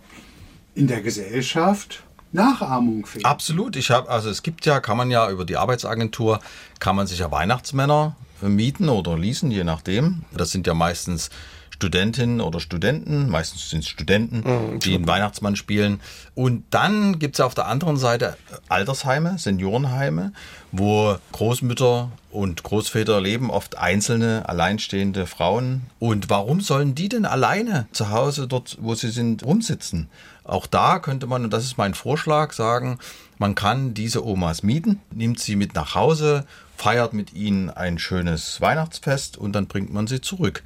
in 0.74 0.88
der 0.88 1.00
Gesellschaft 1.00 2.04
Nachahmung 2.34 3.06
finden. 3.06 3.28
Absolut. 3.28 3.78
Ich 3.78 3.92
habe, 3.92 4.10
also 4.10 4.30
es 4.30 4.44
gibt 4.44 4.66
ja, 4.66 4.82
kann 4.82 4.98
man 4.98 5.10
ja 5.10 5.32
über 5.32 5.46
die 5.46 5.56
Arbeitsagentur, 5.56 6.42
kann 6.80 6.98
man 6.98 7.08
sich 7.08 7.20
ja 7.20 7.32
Weihnachtsmänner 7.32 8.18
mieten 8.42 8.90
oder 8.90 9.18
leasen, 9.18 9.52
je 9.52 9.64
nachdem. 9.64 10.26
Das 10.34 10.52
sind 10.52 10.68
ja 10.68 10.74
meistens 10.74 11.30
Studentinnen 11.76 12.40
oder 12.40 12.62
Studenten, 12.62 13.30
meistens 13.30 13.70
sind 13.70 13.82
es 13.82 13.90
Studenten, 13.90 14.80
die 14.80 14.96
einen 14.96 15.08
Weihnachtsmann 15.08 15.58
spielen. 15.58 16.00
Und 16.34 16.64
dann 16.70 17.20
gibt 17.20 17.36
es 17.36 17.42
auf 17.42 17.54
der 17.54 17.68
anderen 17.68 17.98
Seite 17.98 18.38
Altersheime, 18.70 19.38
Seniorenheime, 19.38 20.32
wo 20.72 21.18
Großmütter 21.34 22.12
und 22.32 22.64
Großväter 22.64 23.20
leben, 23.20 23.50
oft 23.52 23.78
einzelne, 23.78 24.48
alleinstehende 24.48 25.28
Frauen. 25.28 25.82
Und 26.00 26.30
warum 26.30 26.62
sollen 26.62 26.96
die 26.96 27.10
denn 27.10 27.26
alleine 27.26 27.88
zu 27.92 28.10
Hause 28.10 28.48
dort, 28.48 28.78
wo 28.80 28.96
sie 28.96 29.10
sind, 29.10 29.44
rumsitzen? 29.44 30.08
Auch 30.46 30.68
da 30.68 31.00
könnte 31.00 31.28
man, 31.28 31.44
und 31.44 31.52
das 31.52 31.66
ist 31.66 31.78
mein 31.78 31.94
Vorschlag, 31.94 32.54
sagen, 32.54 33.00
man 33.38 33.54
kann 33.54 33.94
diese 33.94 34.26
Omas 34.26 34.64
mieten, 34.64 35.02
nimmt 35.12 35.42
sie 35.42 35.58
mit 35.58 35.76
nach 35.76 35.94
Hause, 35.94 36.46
feiert 36.78 37.12
mit 37.12 37.34
ihnen 37.34 37.70
ein 37.70 38.00
schönes 38.00 38.62
Weihnachtsfest 38.62 39.38
und 39.38 39.54
dann 39.54 39.68
bringt 39.68 39.94
man 39.94 40.08
sie 40.08 40.22
zurück. 40.22 40.64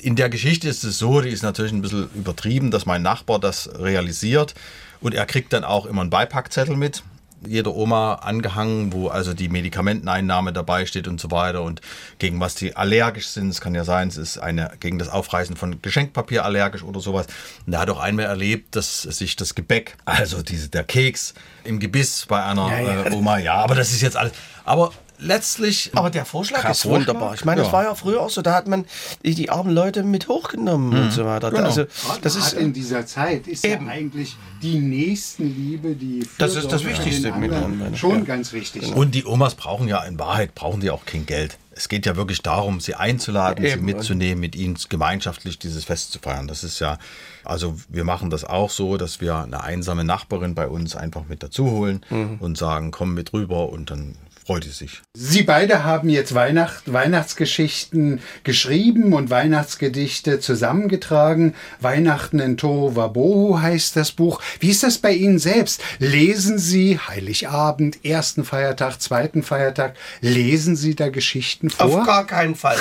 In 0.00 0.16
der 0.16 0.28
Geschichte 0.28 0.68
ist 0.68 0.84
es 0.84 0.98
so, 0.98 1.20
die 1.20 1.30
ist 1.30 1.42
natürlich 1.42 1.72
ein 1.72 1.82
bisschen 1.82 2.08
übertrieben, 2.14 2.70
dass 2.70 2.86
mein 2.86 3.02
Nachbar 3.02 3.38
das 3.38 3.70
realisiert 3.78 4.54
und 5.00 5.14
er 5.14 5.26
kriegt 5.26 5.52
dann 5.52 5.64
auch 5.64 5.86
immer 5.86 6.02
einen 6.02 6.10
Beipackzettel 6.10 6.76
mit. 6.76 7.02
Jeder 7.46 7.74
Oma 7.74 8.16
angehangen, 8.16 8.92
wo 8.92 9.08
also 9.08 9.32
die 9.32 9.48
Medikamenteneinnahme 9.48 10.52
dabei 10.52 10.84
steht 10.84 11.08
und 11.08 11.18
so 11.18 11.30
weiter 11.30 11.62
und 11.62 11.80
gegen 12.18 12.38
was 12.38 12.54
die 12.54 12.76
allergisch 12.76 13.28
sind. 13.28 13.48
Es 13.48 13.62
kann 13.62 13.74
ja 13.74 13.84
sein, 13.84 14.08
es 14.08 14.18
ist 14.18 14.36
eine 14.36 14.72
gegen 14.78 14.98
das 14.98 15.08
Aufreißen 15.08 15.56
von 15.56 15.80
Geschenkpapier 15.80 16.44
allergisch 16.44 16.82
oder 16.82 17.00
sowas. 17.00 17.28
Und 17.66 17.72
er 17.72 17.80
hat 17.80 17.88
auch 17.88 17.98
einmal 17.98 18.26
erlebt, 18.26 18.76
dass 18.76 19.02
sich 19.02 19.36
das 19.36 19.54
Gebäck, 19.54 19.96
also 20.04 20.42
diese, 20.42 20.68
der 20.68 20.84
Keks 20.84 21.32
im 21.64 21.80
Gebiss 21.80 22.26
bei 22.28 22.44
einer 22.44 22.68
Ja, 22.68 22.80
ja. 22.80 23.04
Äh, 23.06 23.12
Oma, 23.12 23.38
ja, 23.38 23.54
aber 23.54 23.74
das 23.74 23.90
ist 23.92 24.02
jetzt 24.02 24.18
alles. 24.18 24.32
Aber 24.66 24.92
letztlich. 25.20 25.90
Aber 25.94 26.10
der 26.10 26.24
Vorschlag 26.24 26.68
ist 26.70 26.86
wunderbar. 26.86 27.34
Ich 27.34 27.44
meine, 27.44 27.60
das 27.60 27.68
Ja. 27.68 27.72
war 27.72 27.84
ja 27.84 27.94
früher 27.94 28.20
auch 28.20 28.30
so, 28.30 28.42
da 28.42 28.54
hat 28.54 28.66
man 28.66 28.84
die, 29.24 29.34
die 29.34 29.50
armen 29.50 29.72
Leute 29.74 30.02
mit 30.02 30.28
hochgenommen 30.28 30.96
und 31.04 31.12
so 31.12 31.24
weiter. 31.24 31.50
Genau. 31.50 31.64
Also, 31.64 31.84
das 32.22 32.36
ist, 32.36 32.52
in 32.54 32.72
dieser 32.72 33.06
Zeit 33.06 33.46
ist 33.46 33.64
Eben. 33.64 33.86
ja 33.86 33.92
eigentlich 33.92 34.36
die 34.62 34.78
Nächstenliebe, 34.78 35.94
die 35.94 36.26
Das 36.38 36.56
ist 36.56 36.70
das 36.72 36.84
Wichtigste 36.84 37.32
mit 37.32 37.52
anderen 37.52 37.96
schon 37.96 38.18
ja. 38.20 38.24
ganz 38.24 38.52
wichtig. 38.52 38.94
Und 38.94 39.14
die 39.14 39.24
Omas 39.24 39.54
brauchen 39.54 39.88
ja 39.88 40.02
in 40.04 40.18
Wahrheit 40.18 40.54
brauchen 40.54 40.80
die 40.80 40.90
auch 40.90 41.04
kein 41.04 41.26
Geld. 41.26 41.58
Es 41.72 41.88
geht 41.88 42.04
ja 42.04 42.14
wirklich 42.16 42.42
darum, 42.42 42.80
sie 42.80 42.94
einzuladen, 42.94 43.64
sie 43.64 43.70
Eben. 43.72 43.84
mitzunehmen, 43.86 44.40
mit 44.40 44.54
ihnen 44.54 44.76
gemeinschaftlich 44.90 45.58
dieses 45.58 45.84
Fest 45.84 46.12
zu 46.12 46.18
feiern. 46.18 46.46
Das 46.46 46.62
ist 46.62 46.78
ja, 46.78 46.98
also 47.44 47.74
wir 47.88 48.04
machen 48.04 48.28
das 48.28 48.44
auch 48.44 48.68
so, 48.70 48.96
dass 48.98 49.20
wir 49.22 49.36
eine 49.36 49.62
einsame 49.62 50.04
Nachbarin 50.04 50.54
bei 50.54 50.68
uns 50.68 50.94
einfach 50.94 51.22
mit 51.28 51.42
dazu 51.42 51.70
holen 51.70 52.04
Mhm. 52.10 52.36
und 52.40 52.58
sagen, 52.58 52.90
komm 52.90 53.14
mit 53.14 53.32
rüber 53.32 53.70
und 53.70 53.90
dann 53.90 54.16
freut 54.44 54.64
sie 54.64 54.70
sich. 54.70 55.02
Sie 55.14 55.42
beide 55.42 55.84
haben 55.84 56.08
jetzt 56.08 56.34
Weihnacht, 56.34 56.92
Weihnachtsgeschichten 56.92 58.20
geschrieben 58.42 59.12
und 59.12 59.30
Weihnachtsgedichte 59.30 60.40
zusammengetragen. 60.40 61.54
Weihnachten 61.80 62.38
in 62.40 62.56
Tohuwabohu 62.56 63.60
heißt 63.60 63.96
das 63.96 64.12
Buch. 64.12 64.40
Wie 64.58 64.70
ist 64.70 64.82
das 64.82 64.98
bei 64.98 65.12
Ihnen 65.12 65.38
selbst? 65.38 65.82
Lesen 65.98 66.58
Sie 66.58 66.98
Heiligabend, 66.98 68.04
ersten 68.04 68.44
Feiertag, 68.44 69.00
zweiten 69.00 69.42
Feiertag, 69.42 69.96
lesen 70.20 70.76
Sie 70.76 70.94
da 70.94 71.08
Geschichten 71.10 71.70
vor? 71.70 72.00
Auf 72.00 72.06
gar 72.06 72.26
keinen 72.26 72.54
Fall. 72.54 72.78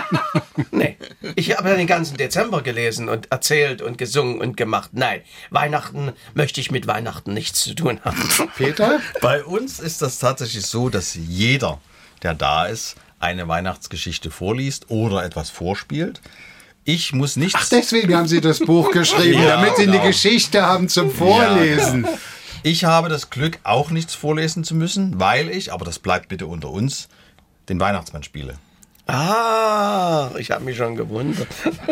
nee. 0.70 0.96
Ich 1.36 1.56
habe 1.56 1.68
ja 1.70 1.76
den 1.76 1.86
ganzen 1.86 2.16
Dezember 2.16 2.62
gelesen 2.62 3.08
und 3.08 3.30
erzählt 3.30 3.82
und 3.82 3.98
gesungen 3.98 4.40
und 4.40 4.56
gemacht. 4.56 4.90
Nein, 4.92 5.20
Weihnachten 5.50 6.12
möchte 6.34 6.60
ich 6.60 6.70
mit 6.70 6.86
Weihnachten 6.86 7.34
nichts 7.34 7.60
zu 7.60 7.74
tun 7.74 8.00
haben. 8.04 8.28
Peter? 8.56 9.00
Bei 9.20 9.44
uns 9.44 9.80
ist 9.80 10.02
das 10.02 10.18
tatsächlich 10.18 10.66
so, 10.66 10.79
dass 10.88 11.14
jeder, 11.14 11.78
der 12.22 12.34
da 12.34 12.66
ist, 12.66 12.96
eine 13.18 13.46
Weihnachtsgeschichte 13.48 14.30
vorliest 14.30 14.90
oder 14.90 15.24
etwas 15.24 15.50
vorspielt. 15.50 16.20
Ich 16.84 17.12
muss 17.12 17.36
nichts. 17.36 17.58
Ach, 17.62 17.68
deswegen 17.68 18.14
haben 18.16 18.26
Sie 18.26 18.40
das 18.40 18.58
Buch 18.60 18.90
geschrieben, 18.92 19.42
Ja, 19.42 19.56
damit 19.56 19.76
Sie 19.76 19.82
eine 19.82 19.92
genau. 19.92 20.06
Geschichte 20.06 20.62
haben 20.62 20.88
zum 20.88 21.10
Vorlesen. 21.10 22.04
Ja, 22.04 22.10
Ich 22.62 22.84
habe 22.84 23.08
das 23.08 23.30
Glück, 23.30 23.58
auch 23.62 23.90
nichts 23.90 24.14
vorlesen 24.14 24.64
zu 24.64 24.74
müssen, 24.74 25.20
weil 25.20 25.50
ich, 25.50 25.72
aber 25.72 25.84
das 25.84 25.98
bleibt 25.98 26.28
bitte 26.28 26.46
unter 26.46 26.70
uns, 26.70 27.08
den 27.68 27.78
Weihnachtsmann 27.80 28.22
spiele. 28.22 28.54
Ah, 29.06 30.30
ich 30.38 30.50
habe 30.50 30.64
mich 30.64 30.76
schon 30.76 30.96
gewundert. 30.96 31.48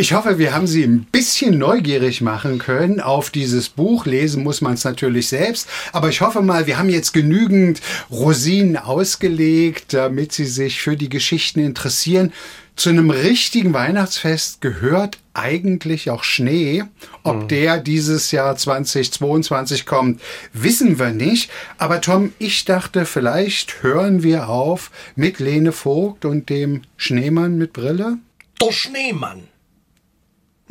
Ich 0.00 0.14
hoffe, 0.14 0.38
wir 0.38 0.54
haben 0.54 0.66
Sie 0.66 0.82
ein 0.82 1.04
bisschen 1.12 1.58
neugierig 1.58 2.22
machen 2.22 2.58
können 2.58 3.00
auf 3.00 3.28
dieses 3.28 3.68
Buch. 3.68 4.06
Lesen 4.06 4.42
muss 4.42 4.62
man 4.62 4.72
es 4.72 4.84
natürlich 4.84 5.28
selbst. 5.28 5.68
Aber 5.92 6.08
ich 6.08 6.22
hoffe 6.22 6.40
mal, 6.40 6.66
wir 6.66 6.78
haben 6.78 6.88
jetzt 6.88 7.12
genügend 7.12 7.82
Rosinen 8.10 8.78
ausgelegt, 8.78 9.92
damit 9.92 10.32
Sie 10.32 10.46
sich 10.46 10.80
für 10.80 10.96
die 10.96 11.10
Geschichten 11.10 11.60
interessieren. 11.60 12.32
Zu 12.76 12.88
einem 12.88 13.10
richtigen 13.10 13.74
Weihnachtsfest 13.74 14.62
gehört 14.62 15.18
eigentlich 15.34 16.08
auch 16.08 16.24
Schnee. 16.24 16.84
Ob 17.22 17.50
der 17.50 17.76
dieses 17.76 18.30
Jahr 18.30 18.56
2022 18.56 19.84
kommt, 19.84 20.22
wissen 20.54 20.98
wir 20.98 21.10
nicht. 21.10 21.50
Aber 21.76 22.00
Tom, 22.00 22.32
ich 22.38 22.64
dachte, 22.64 23.04
vielleicht 23.04 23.82
hören 23.82 24.22
wir 24.22 24.48
auf 24.48 24.90
mit 25.14 25.40
Lene 25.40 25.72
Vogt 25.72 26.24
und 26.24 26.48
dem 26.48 26.84
Schneemann 26.96 27.58
mit 27.58 27.74
Brille. 27.74 28.16
Der 28.62 28.72
Schneemann. 28.72 29.49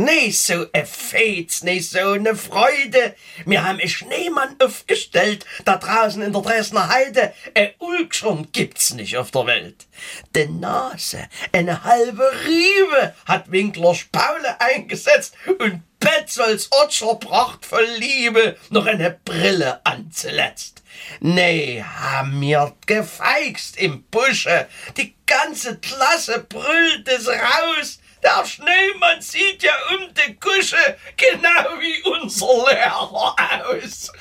Nee, 0.01 0.31
so 0.31 0.65
e 0.71 0.85
Fez, 0.85 1.61
nee, 1.63 1.81
so 1.81 2.15
ne 2.15 2.33
Freude. 2.33 3.15
Wir 3.45 3.65
haben 3.65 3.79
einen 3.79 3.89
Schneemann 3.89 4.55
aufgestellt, 4.63 5.45
da 5.65 5.75
draußen 5.75 6.21
in 6.21 6.31
der 6.31 6.41
Dresdner 6.41 6.87
Heide. 6.87 7.33
Ein 7.53 7.71
Ulkschirm 7.79 8.49
gibt's 8.53 8.93
nicht 8.93 9.17
auf 9.17 9.31
der 9.31 9.45
Welt. 9.45 9.87
De 10.33 10.47
Nase, 10.47 11.27
eine 11.51 11.83
halbe 11.83 12.31
Riebe 12.47 13.13
hat 13.25 13.51
Winkler 13.51 13.93
Spaule 13.93 14.61
eingesetzt 14.61 15.33
und 15.59 15.81
Petzolds 15.99 16.69
Otscher 16.71 17.15
prachtvoll 17.15 17.85
Liebe 17.97 18.55
noch 18.69 18.85
eine 18.85 19.19
Brille 19.25 19.85
anzuletzt. 19.85 20.81
Nee, 21.19 21.83
haben 21.83 22.39
mir 22.39 22.73
gefeixt 22.85 23.75
im 23.75 24.03
Busche. 24.03 24.69
Die 24.95 25.13
ganze 25.25 25.77
Klasse 25.79 26.45
brüllt 26.47 27.05
es 27.09 27.27
raus. 27.27 27.99
Der 28.23 28.45
Schneemann 28.45 29.21
sieht 29.21 29.63
ja 29.63 29.71
um 29.91 30.13
die 30.13 30.35
Kusche 30.35 30.75
genau 31.17 31.79
wie 31.79 32.01
unser 32.09 32.65
Lehrer 32.69 33.35
aus. 33.69 34.11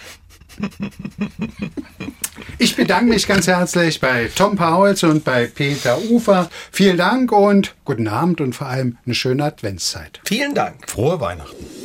Ich 2.61 2.74
bedanke 2.74 3.12
mich 3.12 3.28
ganz 3.28 3.46
herzlich 3.46 4.00
bei 4.00 4.28
Tom 4.34 4.56
Pauls 4.56 5.04
und 5.04 5.24
bei 5.24 5.46
Peter 5.46 5.98
Ufer. 5.98 6.50
Vielen 6.72 6.96
Dank 6.96 7.30
und 7.30 7.76
guten 7.84 8.08
Abend 8.08 8.40
und 8.40 8.54
vor 8.54 8.66
allem 8.66 8.98
eine 9.06 9.14
schöne 9.14 9.44
Adventszeit. 9.44 10.20
Vielen 10.24 10.54
Dank. 10.54 10.90
Frohe 10.90 11.20
Weihnachten. 11.20 11.78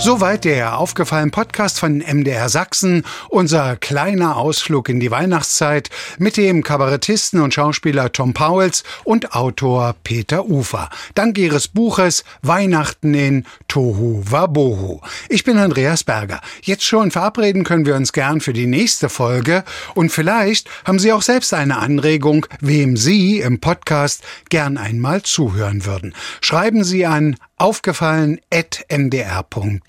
Soweit 0.00 0.44
der 0.44 0.78
aufgefallen 0.78 1.32
Podcast 1.32 1.80
von 1.80 1.98
MDR 1.98 2.48
Sachsen, 2.48 3.02
unser 3.30 3.74
kleiner 3.74 4.36
Ausflug 4.36 4.88
in 4.88 5.00
die 5.00 5.10
Weihnachtszeit 5.10 5.90
mit 6.18 6.36
dem 6.36 6.62
Kabarettisten 6.62 7.40
und 7.40 7.52
Schauspieler 7.52 8.12
Tom 8.12 8.32
Pauls 8.32 8.84
und 9.02 9.34
Autor 9.34 9.96
Peter 10.04 10.46
Ufer. 10.46 10.88
Dank 11.16 11.36
ihres 11.36 11.66
Buches 11.66 12.22
Weihnachten 12.42 13.12
in 13.12 13.44
Tohu 13.66 14.22
Wabohu. 14.24 15.00
Ich 15.28 15.42
bin 15.42 15.58
Andreas 15.58 16.04
Berger. 16.04 16.40
Jetzt 16.62 16.84
schon 16.84 17.10
verabreden 17.10 17.64
können 17.64 17.84
wir 17.84 17.96
uns 17.96 18.12
gern 18.12 18.40
für 18.40 18.52
die 18.52 18.66
nächste 18.66 19.08
Folge 19.08 19.64
und 19.94 20.12
vielleicht 20.12 20.70
haben 20.84 21.00
Sie 21.00 21.12
auch 21.12 21.22
selbst 21.22 21.52
eine 21.52 21.78
Anregung, 21.78 22.46
wem 22.60 22.96
Sie 22.96 23.40
im 23.40 23.58
Podcast 23.58 24.22
gern 24.48 24.78
einmal 24.78 25.22
zuhören 25.22 25.84
würden. 25.84 26.14
Schreiben 26.40 26.84
Sie 26.84 27.04
an 27.04 27.34
aufgefallen.mdr.de. 27.56 29.87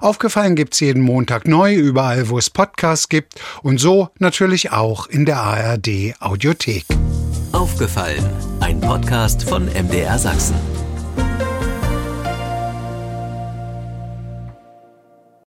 Aufgefallen 0.00 0.54
gibt's 0.54 0.80
jeden 0.80 1.02
Montag 1.02 1.46
neu, 1.48 1.74
überall 1.74 2.28
wo 2.28 2.38
es 2.38 2.50
Podcasts 2.50 3.08
gibt 3.08 3.34
und 3.62 3.78
so 3.78 4.08
natürlich 4.18 4.72
auch 4.72 5.06
in 5.06 5.24
der 5.24 5.38
ARD 5.38 6.14
Audiothek. 6.20 6.84
Aufgefallen, 7.52 8.24
ein 8.60 8.80
Podcast 8.80 9.48
von 9.48 9.66
MDR 9.66 10.18
Sachsen. 10.18 10.56